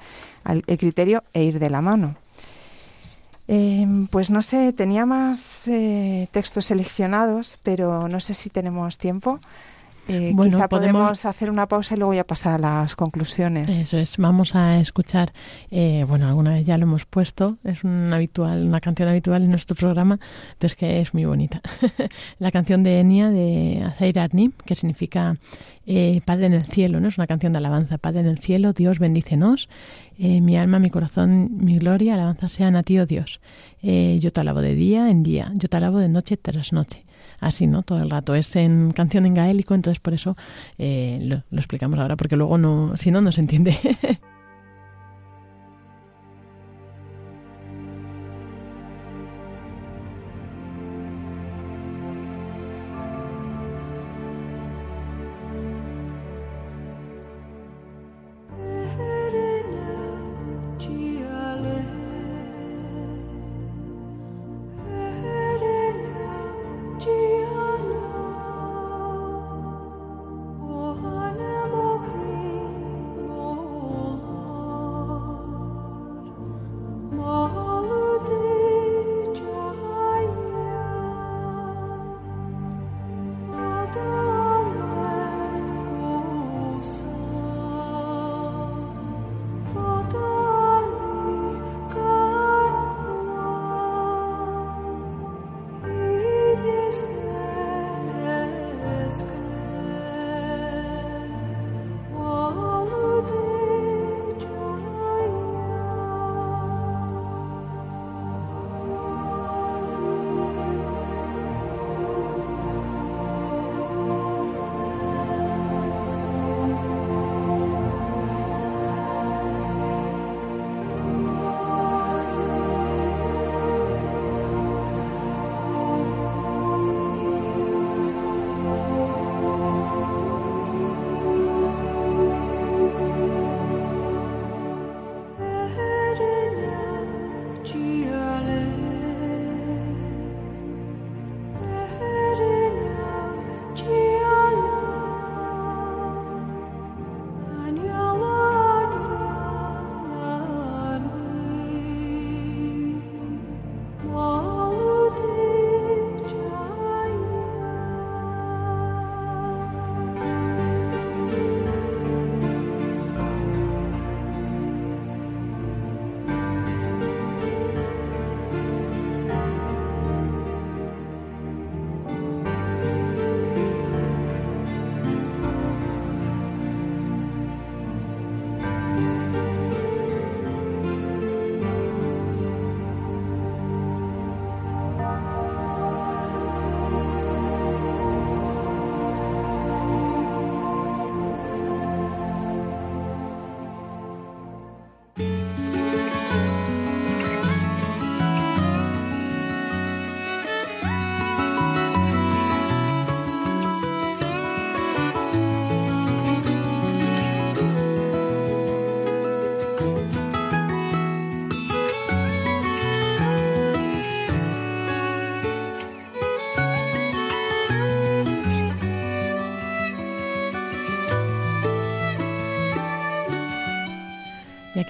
[0.65, 2.15] el criterio e ir de la mano.
[3.47, 9.39] Em, pues no sé, tenía más eh, textos seleccionados, pero no sé si tenemos tiempo.
[10.07, 11.25] Eh, bueno, quizá podemos...
[11.25, 13.69] hacer una pausa y luego ya pasar a las conclusiones.
[13.69, 15.31] Eso es, vamos a escuchar,
[15.71, 19.51] eh, bueno, alguna vez ya lo hemos puesto, es una habitual, una canción habitual en
[19.51, 20.19] nuestro programa,
[20.57, 21.61] pero es que es muy bonita.
[22.39, 25.37] la canción de Enia de Azair Arnim, que significa
[25.85, 27.07] eh, Padre en el cielo, ¿no?
[27.07, 29.69] Es una canción de alabanza, Padre en el cielo, Dios bendícenos,
[30.19, 33.39] eh, mi alma, mi corazón, mi gloria, alabanza sean a ti, oh Dios.
[33.81, 37.05] yo te alabo de día en día, yo te alabo de noche tras noche
[37.45, 37.83] así, ¿no?
[37.83, 38.35] Todo el rato.
[38.35, 40.35] Es en canción en gaélico, entonces por eso
[40.77, 43.77] eh, lo, lo explicamos ahora, porque luego no, si no, no se entiende.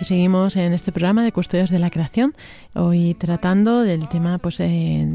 [0.03, 2.33] seguimos en este programa de Custodios de la Creación,
[2.73, 5.07] hoy tratando del tema, pues, eh,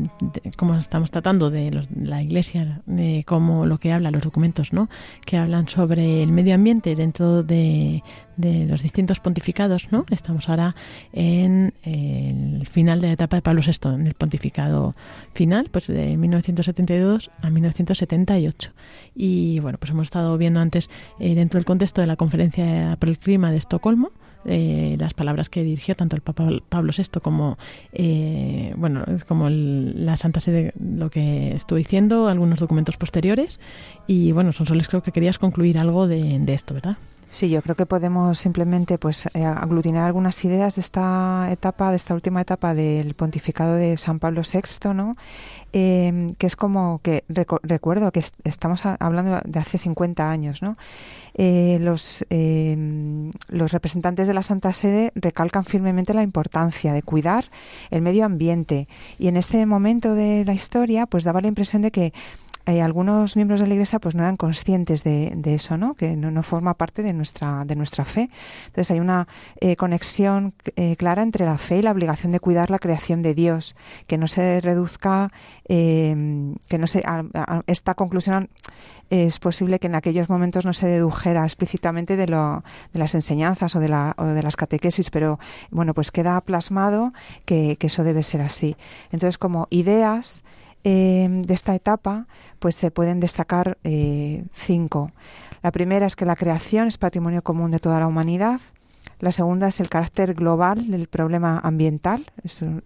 [0.56, 4.88] como estamos tratando de la Iglesia, de cómo lo que habla, los documentos, ¿no?
[5.26, 8.02] Que hablan sobre el medio ambiente dentro de,
[8.36, 10.06] de los distintos pontificados, ¿no?
[10.10, 10.74] Estamos ahora
[11.12, 14.94] en el final de la etapa de Pablo VI, en el pontificado
[15.34, 18.72] final, pues de 1972 a 1978.
[19.14, 23.08] Y bueno, pues hemos estado viendo antes, eh, dentro del contexto de la conferencia por
[23.08, 24.12] el clima de Estocolmo,
[24.48, 27.58] eh, las palabras que dirigió tanto el Papa Pablo VI como
[27.92, 33.60] eh, bueno como la Santa Sede lo que estuvo diciendo algunos documentos posteriores.
[34.06, 36.96] Y bueno son soles creo que querías concluir algo de esto verdad
[37.30, 41.96] Sí, yo creo que podemos simplemente pues eh, aglutinar algunas ideas de esta etapa, de
[41.96, 45.14] esta última etapa del pontificado de San Pablo VI, ¿no?
[45.74, 50.78] Em, que es como que recuerdo que estamos hablando de hace 50 años, ¿no?
[51.34, 57.44] Eh, los, em, los representantes de la Santa Sede recalcan firmemente la importancia de cuidar
[57.90, 61.90] el medio ambiente y en este momento de la historia pues daba la impresión de
[61.90, 62.14] que
[62.68, 65.94] eh, algunos miembros de la Iglesia pues no eran conscientes de, eso, ¿no?
[65.94, 68.28] que no, forma parte de nuestra, de nuestra fe.
[68.66, 69.26] Entonces hay una
[69.62, 73.32] eh, conexión eh, clara entre la fe y la obligación de cuidar la creación de
[73.32, 73.74] Dios,
[74.06, 75.32] que no se reduzca,
[75.66, 77.02] que no se,
[77.66, 78.50] esta conclusión
[79.10, 82.62] es posible que en aquellos momentos no se dedujera explícitamente de, lo,
[82.92, 85.38] de las enseñanzas o de, la, o de las catequesis, pero
[85.70, 87.12] bueno, pues queda plasmado
[87.46, 88.76] que, que eso debe ser así.
[89.10, 90.44] Entonces, como ideas
[90.90, 92.26] Em, de esta etapa,
[92.60, 95.12] pues se pueden destacar eh, cinco.
[95.62, 98.62] La primera es que la creación es patrimonio común de toda la humanidad.
[99.20, 102.24] La segunda es el carácter global del problema ambiental.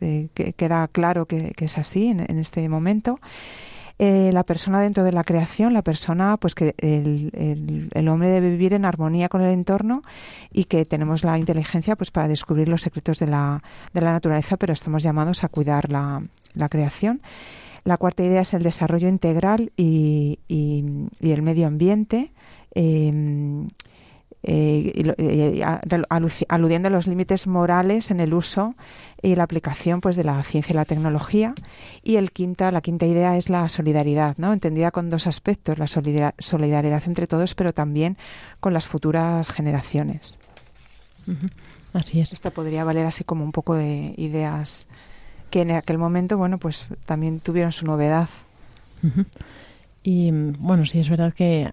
[0.00, 3.20] Eh, que queda claro que, es así en, este momento.
[4.00, 8.50] Eh, la persona dentro de la creación, la persona, pues que el, el, hombre debe
[8.50, 10.02] vivir en armonía con el entorno
[10.50, 14.56] y que tenemos la inteligencia pues para descubrir los secretos de la, de la naturaleza,
[14.56, 16.20] pero estamos llamados a cuidar la,
[16.54, 17.20] la creación.
[17.84, 20.38] La cuarta idea es el desarrollo integral y,
[21.20, 22.32] el medio ambiente.
[22.74, 23.66] Em,
[24.44, 25.64] eh, eh,
[26.48, 28.74] aludiendo a los límites morales en el uso
[29.22, 31.54] y la aplicación pues de la ciencia y la tecnología.
[32.02, 35.86] Y el quinta la quinta idea es la solidaridad no entendida con dos aspectos la
[35.86, 38.16] solidaridad entre todos pero también
[38.58, 40.40] con las futuras generaciones.
[41.92, 42.32] Así es.
[42.32, 44.88] Esto podría valer así como un poco de ideas
[45.52, 48.28] que en aquel momento, bueno, pues también tuvieron su novedad.
[50.02, 51.70] Y bueno, sí es verdad que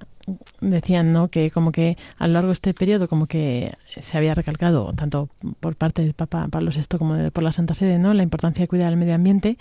[0.59, 1.30] decían, ¿no?
[1.30, 5.30] Que como que a lo largo de este periodo como que se había recalcado tanto
[5.61, 8.13] por parte del Papa Pablo VI como por la Santa Sede, ¿no?
[8.13, 9.57] La importancia de cuidar el medio ambiente.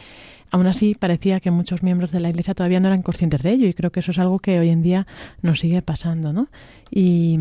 [0.50, 3.68] Aún así parecía que muchos miembros de la Iglesia todavía no eran conscientes de ello
[3.68, 5.06] y creo que eso es algo que hoy en día
[5.42, 6.48] nos sigue pasando, ¿no?
[6.90, 7.38] Y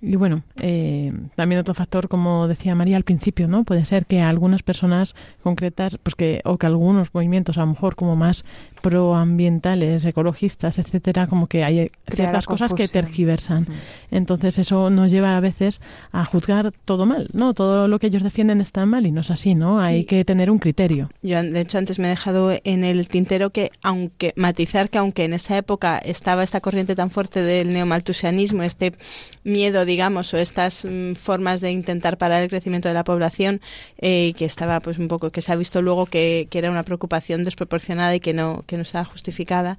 [0.00, 3.64] y bueno, eh, también otro factor, como decía María al principio, ¿no?
[3.64, 7.96] Puede ser que algunas personas concretas, pues que, o que algunos movimientos, a lo mejor
[7.96, 8.44] como más
[8.86, 13.66] proambientales, ecologistas, etcétera, como que hay ciertas cosas que tergiversan.
[14.12, 15.80] Entonces eso nos lleva a veces
[16.12, 17.52] a juzgar todo mal, ¿no?
[17.52, 19.80] Todo lo que ellos defienden está mal y no es así, ¿no?
[19.80, 21.10] Hay que tener un criterio.
[21.20, 25.24] Yo, de hecho, antes me he dejado en el tintero que, aunque matizar que aunque
[25.24, 28.92] en esa época estaba esta corriente tan fuerte del neomaltusianismo, este
[29.42, 33.60] miedo, digamos, o estas mm, formas de intentar parar el crecimiento de la población,
[33.98, 36.84] eh, que estaba pues un poco, que se ha visto luego que, que era una
[36.84, 39.78] preocupación desproporcionada y que no, que no estaba justificada,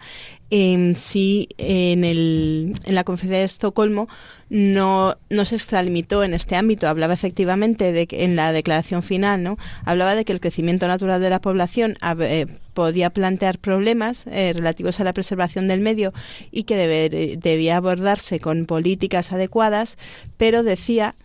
[0.49, 4.07] eh, sí en, el, en la conferencia de Estocolmo
[4.49, 6.87] no, no se extralimitó en este ámbito.
[6.87, 9.57] Hablaba efectivamente que en la declaración final, ¿no?
[9.85, 14.99] Hablaba de que el crecimiento natural de la población eh, podía plantear problemas eh, relativos
[14.99, 16.13] a la preservación del medio
[16.51, 19.97] y que debía abordarse con políticas adecuadas,
[20.37, 21.15] pero decía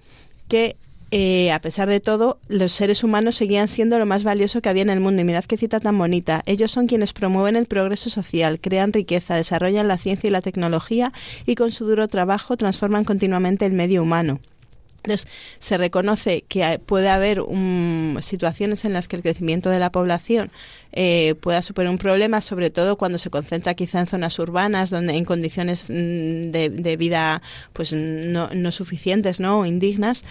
[0.48, 0.76] que
[1.14, 4.82] eh, a pesar de todo, los seres humanos seguían siendo lo más valioso que había
[4.82, 5.20] en el mundo.
[5.20, 6.42] Y mirad qué cita tan bonita.
[6.46, 11.12] Ellos son quienes promueven el progreso social, crean riqueza, desarrollan la ciencia y la tecnología
[11.44, 14.40] y con su duro trabajo transforman continuamente el medio humano.
[15.04, 15.26] Entonces,
[15.58, 17.42] se reconoce que puede haber
[18.20, 20.50] situaciones en las que el crecimiento de la población
[20.92, 25.16] eh, pueda suponer un problema, sobre todo cuando se concentra quizá en zonas urbanas, donde
[25.16, 27.42] en condiciones mm, de, vida
[27.72, 29.60] pues no, suficientes ¿no?
[29.60, 30.24] o indignas,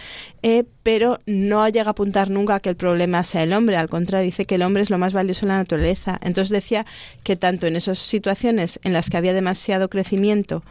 [0.43, 3.89] eh, pero no llega a apuntar nunca a que el problema sea el hombre, al
[3.89, 6.19] contrario, dice que el hombre es lo más valioso en la naturaleza.
[6.23, 6.85] Entonces decía
[7.23, 10.63] que tanto en esas situaciones en las que había demasiado crecimiento,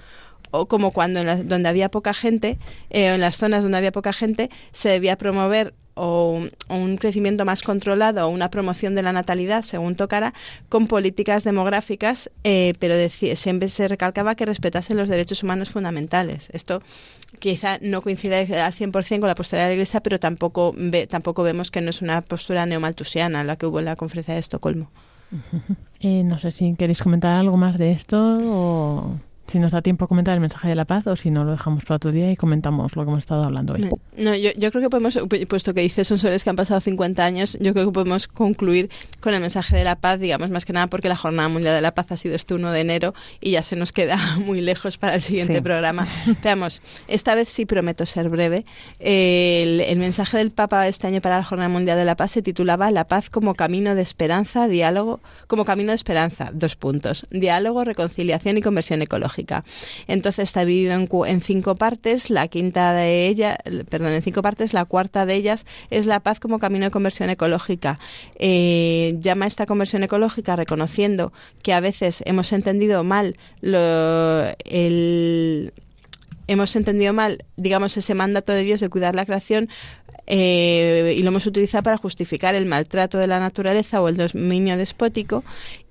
[0.50, 2.58] o como cuando en donde había poca gente,
[2.90, 7.62] eh, en las zonas donde había poca gente, se debía promover o, un crecimiento más
[7.62, 10.32] controlado o una promoción de la natalidad, según tocara,
[10.68, 12.94] con políticas demográficas, eh, pero
[13.36, 16.48] siempre se recalcaba que respetasen los derechos humanos fundamentales.
[16.52, 16.82] Esto
[17.38, 20.74] quizá no coincide al 100% con la postura de la Iglesia, pero tampoco,
[21.08, 24.40] tampoco vemos que no es una postura neomaltusiana la que hubo en la conferencia de
[24.40, 24.90] Estocolmo.
[26.02, 29.20] Eh, no sé si queréis comentar algo más de esto o
[29.50, 31.52] si nos da tiempo a comentar el mensaje de la paz o si no lo
[31.52, 33.90] dejamos para otro día y comentamos lo que hemos estado hablando hoy.
[34.16, 37.24] No, yo, yo creo que podemos, puesto que dices son soles que han pasado 50
[37.24, 38.90] años, yo creo que podemos concluir
[39.20, 41.80] con el mensaje de la paz, digamos, más que nada porque la Jornada Mundial de
[41.80, 44.98] la Paz ha sido este 1 de enero y ya se nos queda muy lejos
[44.98, 46.06] para el siguiente programa.
[46.42, 48.64] Veamos, esta vez sí prometo ser breve.
[48.98, 52.42] El, el mensaje del Papa este año para la Jornada Mundial de la Paz se
[52.42, 57.84] titulaba La paz como camino de esperanza, diálogo, como camino de esperanza, dos puntos, diálogo,
[57.84, 59.39] reconciliación y conversión ecológica.
[60.06, 62.30] Entonces está dividido en, cinco partes.
[62.30, 63.56] La quinta de ellas,
[63.88, 64.72] perdón, en cinco partes.
[64.72, 67.98] La cuarta de ellas es la paz como camino de conversión ecológica.
[68.38, 71.32] Eh, llama esta conversión ecológica reconociendo
[71.62, 75.72] que a veces hemos entendido mal el
[76.46, 79.68] hemos entendido mal, digamos, ese mandato de Dios de cuidar la creación
[80.26, 84.76] eh, y lo hemos utilizado para justificar el maltrato de la naturaleza o el dominio
[84.76, 85.44] despótico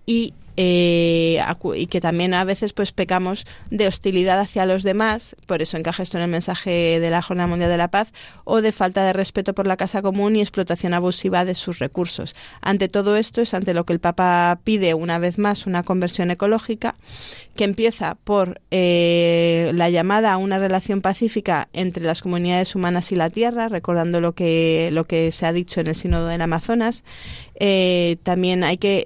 [0.05, 1.41] y eh,
[1.75, 6.03] y que también a veces pues pecamos de hostilidad hacia los demás, por eso encaja
[6.03, 8.11] esto en el mensaje de la Jornada Mundial de la Paz,
[8.43, 12.35] o de falta de respeto por la casa común y explotación abusiva de sus recursos.
[12.59, 16.29] Ante todo esto es ante lo que el Papa pide una vez más una conversión
[16.29, 16.95] ecológica
[17.55, 23.15] que empieza por eh, la llamada a una relación pacífica entre las comunidades humanas y
[23.15, 27.03] la tierra, recordando lo que, lo que se ha dicho en el Sínodo del Amazonas,
[27.59, 29.05] eh, también hay que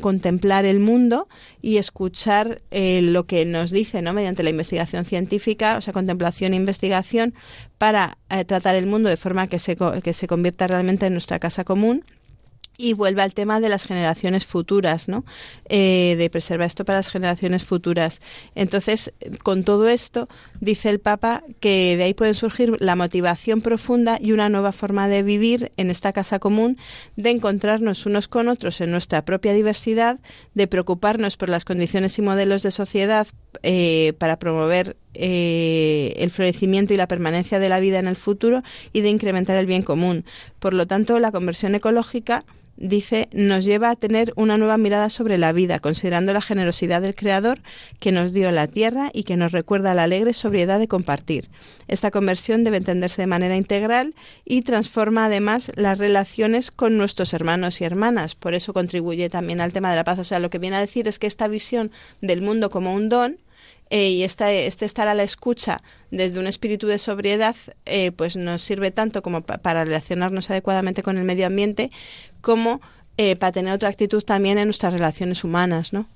[0.00, 1.28] contemplar el mundo
[1.62, 4.12] y escuchar eh, lo que nos dice, ¿no?
[4.12, 7.34] Mediante la investigación científica, o sea, contemplación e investigación,
[7.78, 11.38] para eh, tratar el mundo de forma que se, que se convierta realmente en nuestra
[11.38, 12.04] casa común
[12.78, 15.24] y vuelve al tema de las generaciones futuras, ¿no?
[15.68, 18.20] Eh, de preservar esto para las generaciones futuras.
[18.54, 19.12] Entonces,
[19.42, 20.28] con todo esto,
[20.60, 25.08] dice el Papa que de ahí puede surgir la motivación profunda y una nueva forma
[25.08, 26.78] de vivir en esta casa común,
[27.16, 30.18] de encontrarnos unos con otros en nuestra propia diversidad,
[30.54, 33.26] de preocuparnos por las condiciones y modelos de sociedad
[33.62, 38.62] eh, para promover eh, el florecimiento y la permanencia de la vida en el futuro
[38.92, 40.24] y de incrementar el bien común.
[40.58, 42.44] Por lo tanto, la conversión ecológica
[42.76, 47.14] dice, nos lleva a tener una nueva mirada sobre la vida, considerando la generosidad del
[47.14, 47.60] Creador
[48.00, 51.48] que nos dio la tierra y que nos recuerda la alegre sobriedad de compartir.
[51.88, 54.14] Esta conversión debe entenderse de manera integral
[54.44, 58.34] y transforma además las relaciones con nuestros hermanos y hermanas.
[58.34, 60.18] Por eso contribuye también al tema de la paz.
[60.18, 63.08] O sea, lo que viene a decir es que esta visión del mundo como un
[63.08, 63.38] don
[63.90, 65.80] eh, y este, este, estar a la escucha
[66.10, 71.18] desde un espíritu de sobriedad eh, pues nos sirve tanto como para relacionarnos adecuadamente con
[71.18, 71.92] el medio ambiente
[72.40, 72.80] como
[73.16, 76.06] eh, para tener otra actitud también en nuestras relaciones humanas, ¿no?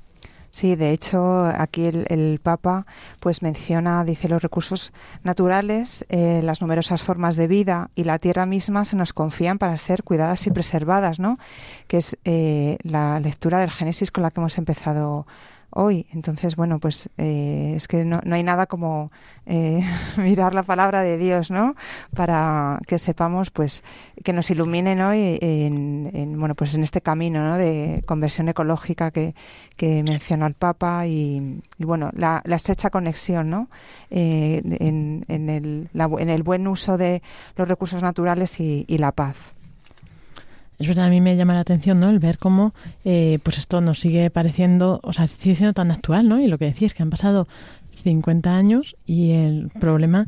[0.51, 2.85] Sí, de hecho, aquí el, Papa
[3.21, 4.93] pues menciona, dice, los recursos
[5.23, 10.03] naturales, las numerosas formas de vida y la tierra misma se nos confían para ser
[10.03, 11.39] cuidadas y preservadas, ¿no?
[11.87, 15.25] Que es la lectura del Génesis con la que hemos empezado
[15.71, 16.07] hoy.
[16.13, 19.11] Entonces, bueno, pues eh, es que no, no, hay nada como
[19.47, 19.83] eh,
[20.19, 21.75] mirar la palabra de Dios, ¿no?
[22.15, 23.85] Para que sepamos, pues,
[24.25, 27.57] que nos iluminen hoy en, bueno, pues en este camino, ¿no?
[27.57, 29.35] De conversión ecológica que,
[29.81, 33.71] menciona el Papa y, bueno, la, la, estrecha conexión, ¿no?
[34.11, 37.23] Eh, en, en, el, en el buen uso de
[37.57, 39.55] los recursos naturales y la paz
[40.81, 42.09] es verdad, a mí me llama la atención, ¿no?
[42.09, 42.75] El ver cómo,
[43.05, 46.41] eh, pues esto nos sigue pareciendo, o sea, sigue siendo tan actual, ¿no?
[46.41, 47.47] Y lo que decía es que han pasado
[47.91, 50.27] 50 años y el problema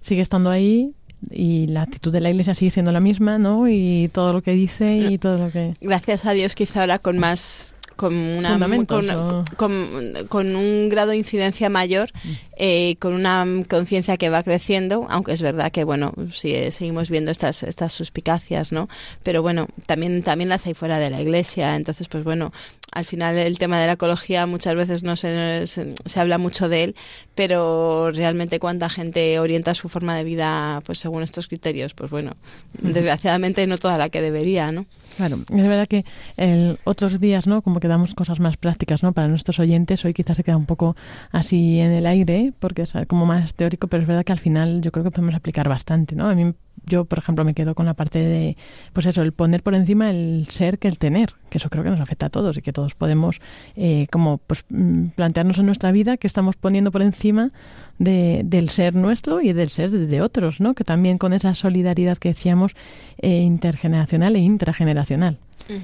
[0.00, 0.94] sigue estando ahí
[1.30, 3.68] y la actitud de la iglesia sigue siendo la misma, ¿no?
[3.68, 5.74] Y todo lo que dice y todo lo que...
[5.82, 12.10] Gracias a Dios quizá ahora con más con, una, con, un grado de incidencia mayor,
[12.24, 12.28] mm.
[12.62, 17.08] Eh, con una conciencia que va creciendo, aunque es verdad que, bueno, sí, eh, seguimos
[17.08, 18.86] viendo estas, estas suspicacias, ¿no?
[19.22, 22.52] Pero bueno, también, también las hay fuera de la iglesia, entonces, pues bueno,
[22.92, 26.84] al final el tema de la ecología muchas veces no se, se, habla mucho de
[26.84, 26.96] él,
[27.34, 32.36] pero realmente cuánta gente orienta su forma de vida pues según estos criterios, pues bueno,
[32.82, 34.86] desgraciadamente no toda la que debería, ¿no?
[35.16, 36.04] Claro, es verdad que
[36.36, 37.62] el, otros días, ¿no?
[37.62, 39.12] Como que damos cosas más prácticas, ¿no?
[39.12, 40.96] Para nuestros oyentes, hoy quizás se queda un poco
[41.30, 44.80] así en el aire, porque es como más teórico, pero es verdad que al final
[44.80, 46.28] yo creo que podemos aplicar bastante, ¿no?
[46.28, 46.54] A mí
[46.90, 48.56] yo, por ejemplo, me quedo con la parte de,
[48.92, 51.90] pues eso, el poner por encima el ser que el tener, que eso creo que
[51.90, 53.40] nos afecta a todos y que todos podemos,
[53.76, 57.52] eh, como, pues, mm, plantearnos en nuestra vida que estamos poniendo por encima
[57.98, 60.74] de, del ser nuestro y del ser de otros, ¿no?
[60.74, 62.74] Que también con esa solidaridad que decíamos
[63.18, 65.38] eh, intergeneracional e intrageneracional.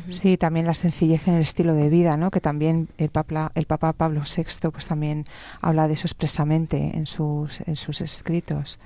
[0.09, 2.31] Sí, también la sencillez en el estilo de vida, ¿no?
[2.31, 5.27] Que también el Papa, el Papa Pablo VI, pues también
[5.61, 8.81] habla de eso expresamente en sus, en sus escritos.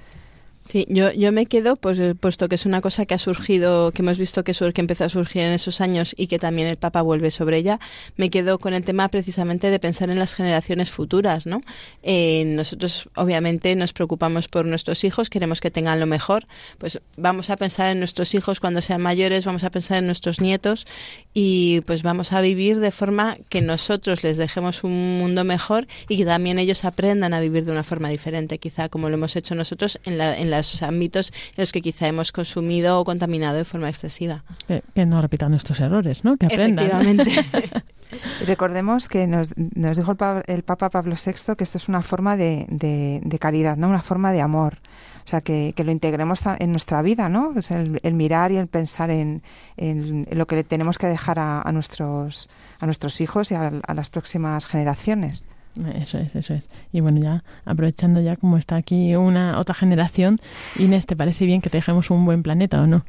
[0.71, 3.91] Sí, yo, yo me quedo, pues eh, puesto que es una cosa que ha surgido,
[3.91, 6.68] que hemos visto que, sur, que empezó a surgir en esos años y que también
[6.68, 7.81] el Papa vuelve sobre ella,
[8.16, 11.62] me quedo con el tema precisamente de pensar en las generaciones futuras, ¿no?
[12.05, 16.47] Eh, nosotros obviamente nos preocupamos por nuestros hijos, queremos que tengan lo mejor,
[16.79, 20.41] pues vamos a pensar en nuestros hijos cuando sean mayores, vamos a pensar en nuestros
[20.41, 20.87] nietos
[21.35, 26.16] y pues vamos a vivir de forma que nosotros les dejemos un mundo mejor y
[26.16, 29.57] que también ellos aprendan a vivir de una forma diferente, quizá como lo hemos hecho
[29.57, 33.65] nosotros en la, en la ámbitos en los que quizá hemos consumido o contaminado de
[33.65, 34.45] forma excesiva.
[34.67, 36.37] Que, que no repitan nuestros errores, ¿no?
[36.37, 36.85] Que aprendan.
[36.87, 37.83] Efectivamente.
[38.47, 42.03] Recordemos que nos, nos dijo el, pa- el Papa Pablo VI que esto es una
[42.03, 43.89] forma de, de- de caridad, ¿no?
[43.89, 44.79] Una forma de amor.
[45.25, 47.53] O sea, que, que lo integremos en nuestra vida, ¿no?
[47.57, 49.43] O sea, el, el mirar y el pensar en,
[49.77, 52.49] en- en lo que le tenemos que dejar a, a nuestros,
[52.81, 55.47] a nuestros hijos y a, a las próximas generaciones.
[55.95, 56.68] Eso es, eso es.
[56.93, 60.41] Y bueno, ya aprovechando ya como está aquí una otra generación,
[60.79, 63.05] Inés, ¿te parece bien que te dejemos un buen planeta o no?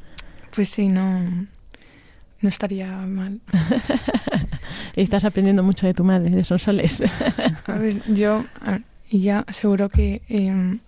[0.54, 1.20] Pues sí, no,
[2.40, 3.40] no estaría mal.
[4.96, 7.02] Estás aprendiendo mucho de tu madre, de esos soles.
[7.66, 8.44] A ver, yo,
[9.10, 10.78] ya seguro que eh,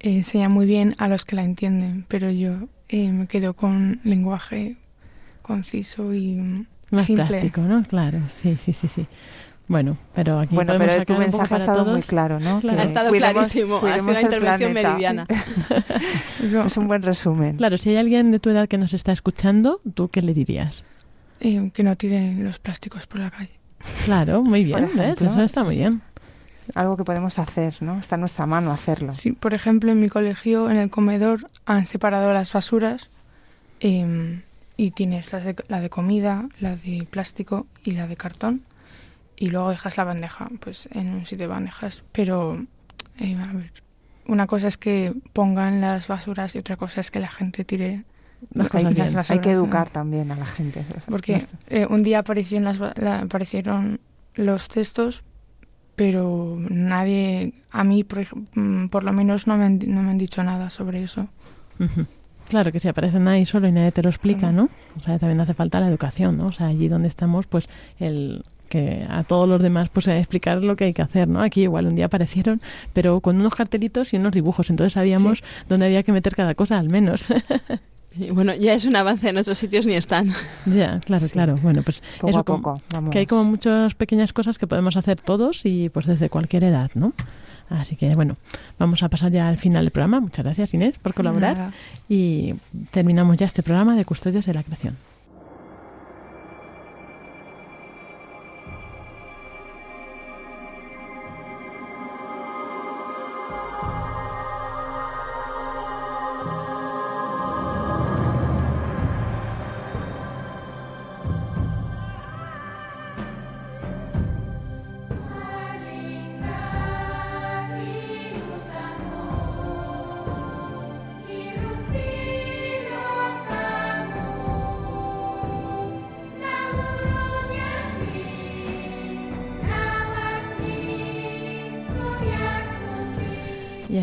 [0.00, 4.76] enseña muy bien a los que la entienden, pero yo eh, me quedo con lenguaje
[5.42, 7.26] conciso y Más simple.
[7.26, 7.82] práctico, ¿no?
[7.84, 9.06] Claro, sí, sí, sí, sí.
[9.70, 11.92] Bueno, pero aquí Bueno, podemos pero tu mensaje ha estado todos.
[11.92, 12.58] muy claro, ¿no?
[12.60, 12.76] Claro.
[12.76, 14.88] Que ha estado cuidemos- clarísimo, ha sido una intervención planeta.
[14.90, 15.26] meridiana.
[16.66, 17.56] Es un buen resumen.
[17.56, 20.82] Claro, si hay alguien de tu edad que nos está escuchando, ¿tú qué le dirías?
[21.42, 23.52] eh, que no tiren los plásticos por la calle.
[24.04, 24.94] Claro, muy bien, ¿ves?
[24.98, 26.02] ejemplo, Eso está muy bien.
[26.74, 27.98] Algo que podemos hacer, ¿no?
[27.98, 29.14] Está en nuestra mano hacerlo.
[29.14, 33.08] Sí, por ejemplo, en mi colegio, en el comedor, han separado las basuras
[33.80, 34.40] eh,
[34.76, 38.62] y tienes las de- la de comida, la de plástico y la de cartón.
[39.40, 42.04] Y luego dejas la bandeja, pues en un sitio de bandejas.
[42.12, 42.64] Pero,
[43.18, 43.72] eh, a ver,
[44.26, 48.04] una cosa es que pongan las basuras y otra cosa es que la gente tire
[48.52, 49.52] Las hay, las hay que basuras, ¿no?
[49.52, 50.84] educar también a la gente.
[51.08, 53.98] Porque eh, un día aparecieron, las, ba- la- aparecieron
[54.34, 55.22] los cestos,
[55.96, 60.18] pero nadie, a mí por, mm, por lo menos no me, han, no me han
[60.18, 61.28] dicho nada sobre eso.
[62.48, 64.68] Claro, que si aparecen ahí solo y nadie te lo explica, ¿no?
[64.98, 66.48] O sea, también hace falta la educación, ¿no?
[66.48, 67.68] O sea, allí donde estamos, pues
[67.98, 71.42] el que a todos los demás pues explicar lo que hay que hacer, ¿no?
[71.42, 72.62] Aquí igual un día aparecieron,
[72.94, 76.78] pero con unos cartelitos y unos dibujos, entonces sabíamos dónde había que meter cada cosa
[76.78, 77.26] al menos.
[78.18, 80.32] Y bueno, ya es un avance en otros sitios ni están.
[80.66, 81.32] ya, claro, Sí.
[81.32, 81.56] claro.
[81.62, 82.82] Bueno, pues Poco eso a como- poco.
[82.92, 83.10] Vamos.
[83.10, 86.90] que hay como muchas pequeñas cosas que podemos hacer todos y pues desde cualquier edad,
[86.94, 87.12] ¿no?
[87.68, 88.36] Así que bueno,
[88.80, 90.18] vamos a pasar ya al final del programa.
[90.18, 91.72] Muchas gracias Inés por colaborar Nada.
[92.08, 92.54] y
[92.90, 94.96] terminamos ya este programa de Custodios de la Creación.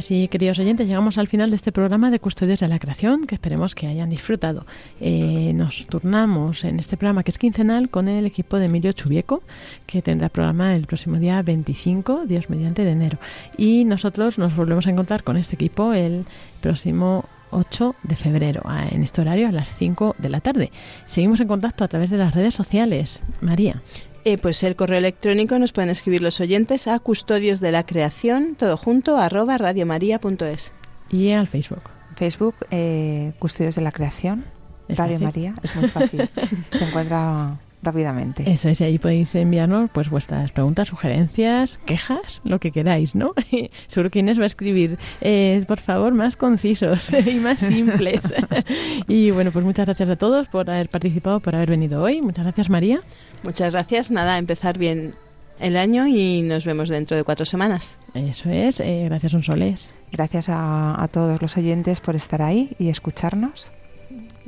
[0.08, 3.36] Así, queridos oyentes, llegamos al final de este programa de Custodios de la Creación, que
[3.36, 4.66] esperemos que hayan disfrutado.
[5.01, 9.43] Eh, nos turnamos en este programa, que es quincenal, con el equipo de Emilio Chubieco,
[9.86, 13.18] que tendrá programa el próximo día 25, Dios mediante, de enero.
[13.58, 16.24] Y nosotros nos volvemos a encontrar con este equipo el
[16.62, 20.72] próximo 8 de febrero, en este horario a las 5 de la tarde.
[21.05, 23.22] Seguimos en contacto a través de las redes sociales.
[23.41, 23.82] María.
[24.30, 28.55] Eh, pues el correo electrónico nos pueden escribir los oyentes a custodios de la creación,
[28.55, 30.73] todo junto, arroba radiomaria.es.
[31.09, 31.84] Y al Facebook.
[32.13, 34.45] Facebook, eh, Custodios de la Creación,
[34.89, 35.25] Es Radio fácil.
[35.28, 36.30] María, es muy fácil.
[36.71, 38.49] Se encuentra rápidamente.
[38.49, 43.34] Eso es, y ahí podéis enviarnos pues vuestras preguntas, sugerencias, quejas, lo que queráis, ¿no?
[43.88, 48.21] Seguro que Inés va a escribir, eh, por favor, más concisos y más simples.
[49.07, 52.21] y bueno, pues muchas gracias a todos por haber participado, por haber venido hoy.
[52.21, 53.01] Muchas gracias, María.
[53.43, 54.11] Muchas gracias.
[54.11, 55.13] Nada, empezar bien
[55.59, 57.97] el año y nos vemos dentro de cuatro semanas.
[58.13, 59.91] Eso es, eh, gracias un soles.
[60.11, 63.71] Gracias a, a todos los oyentes por estar ahí y escucharnos.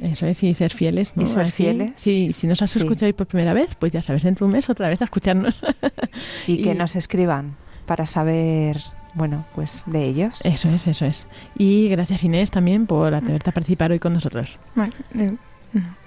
[0.02, 1.16] Eso es, y ser fieles.
[1.16, 1.24] ¿no?
[1.24, 1.92] Y ser fieles.
[1.96, 2.80] Sí, si nos has Sí.
[2.80, 5.06] escuchado hoy por primera vez, pues ya sabes, dentro de un mes otra vez a
[5.06, 5.56] escucharnos.
[6.48, 8.80] Y, que nos escriban para saber,
[9.14, 10.46] bueno, pues de ellos.
[10.46, 11.26] Eso es, eso es.
[11.58, 14.58] Y gracias Inés también por atreverte a participar hoy con nosotros.
[14.76, 14.90] No,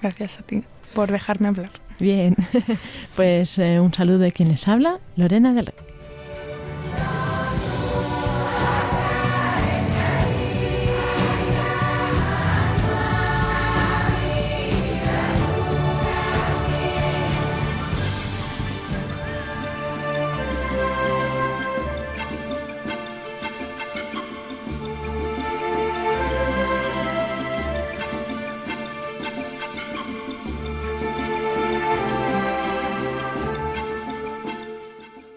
[0.01, 0.63] gracias a ti
[0.93, 1.69] por dejarme hablar.
[1.99, 2.35] Bien,
[3.15, 5.75] pues eh, un saludo de quien les habla, Lorena del Rey.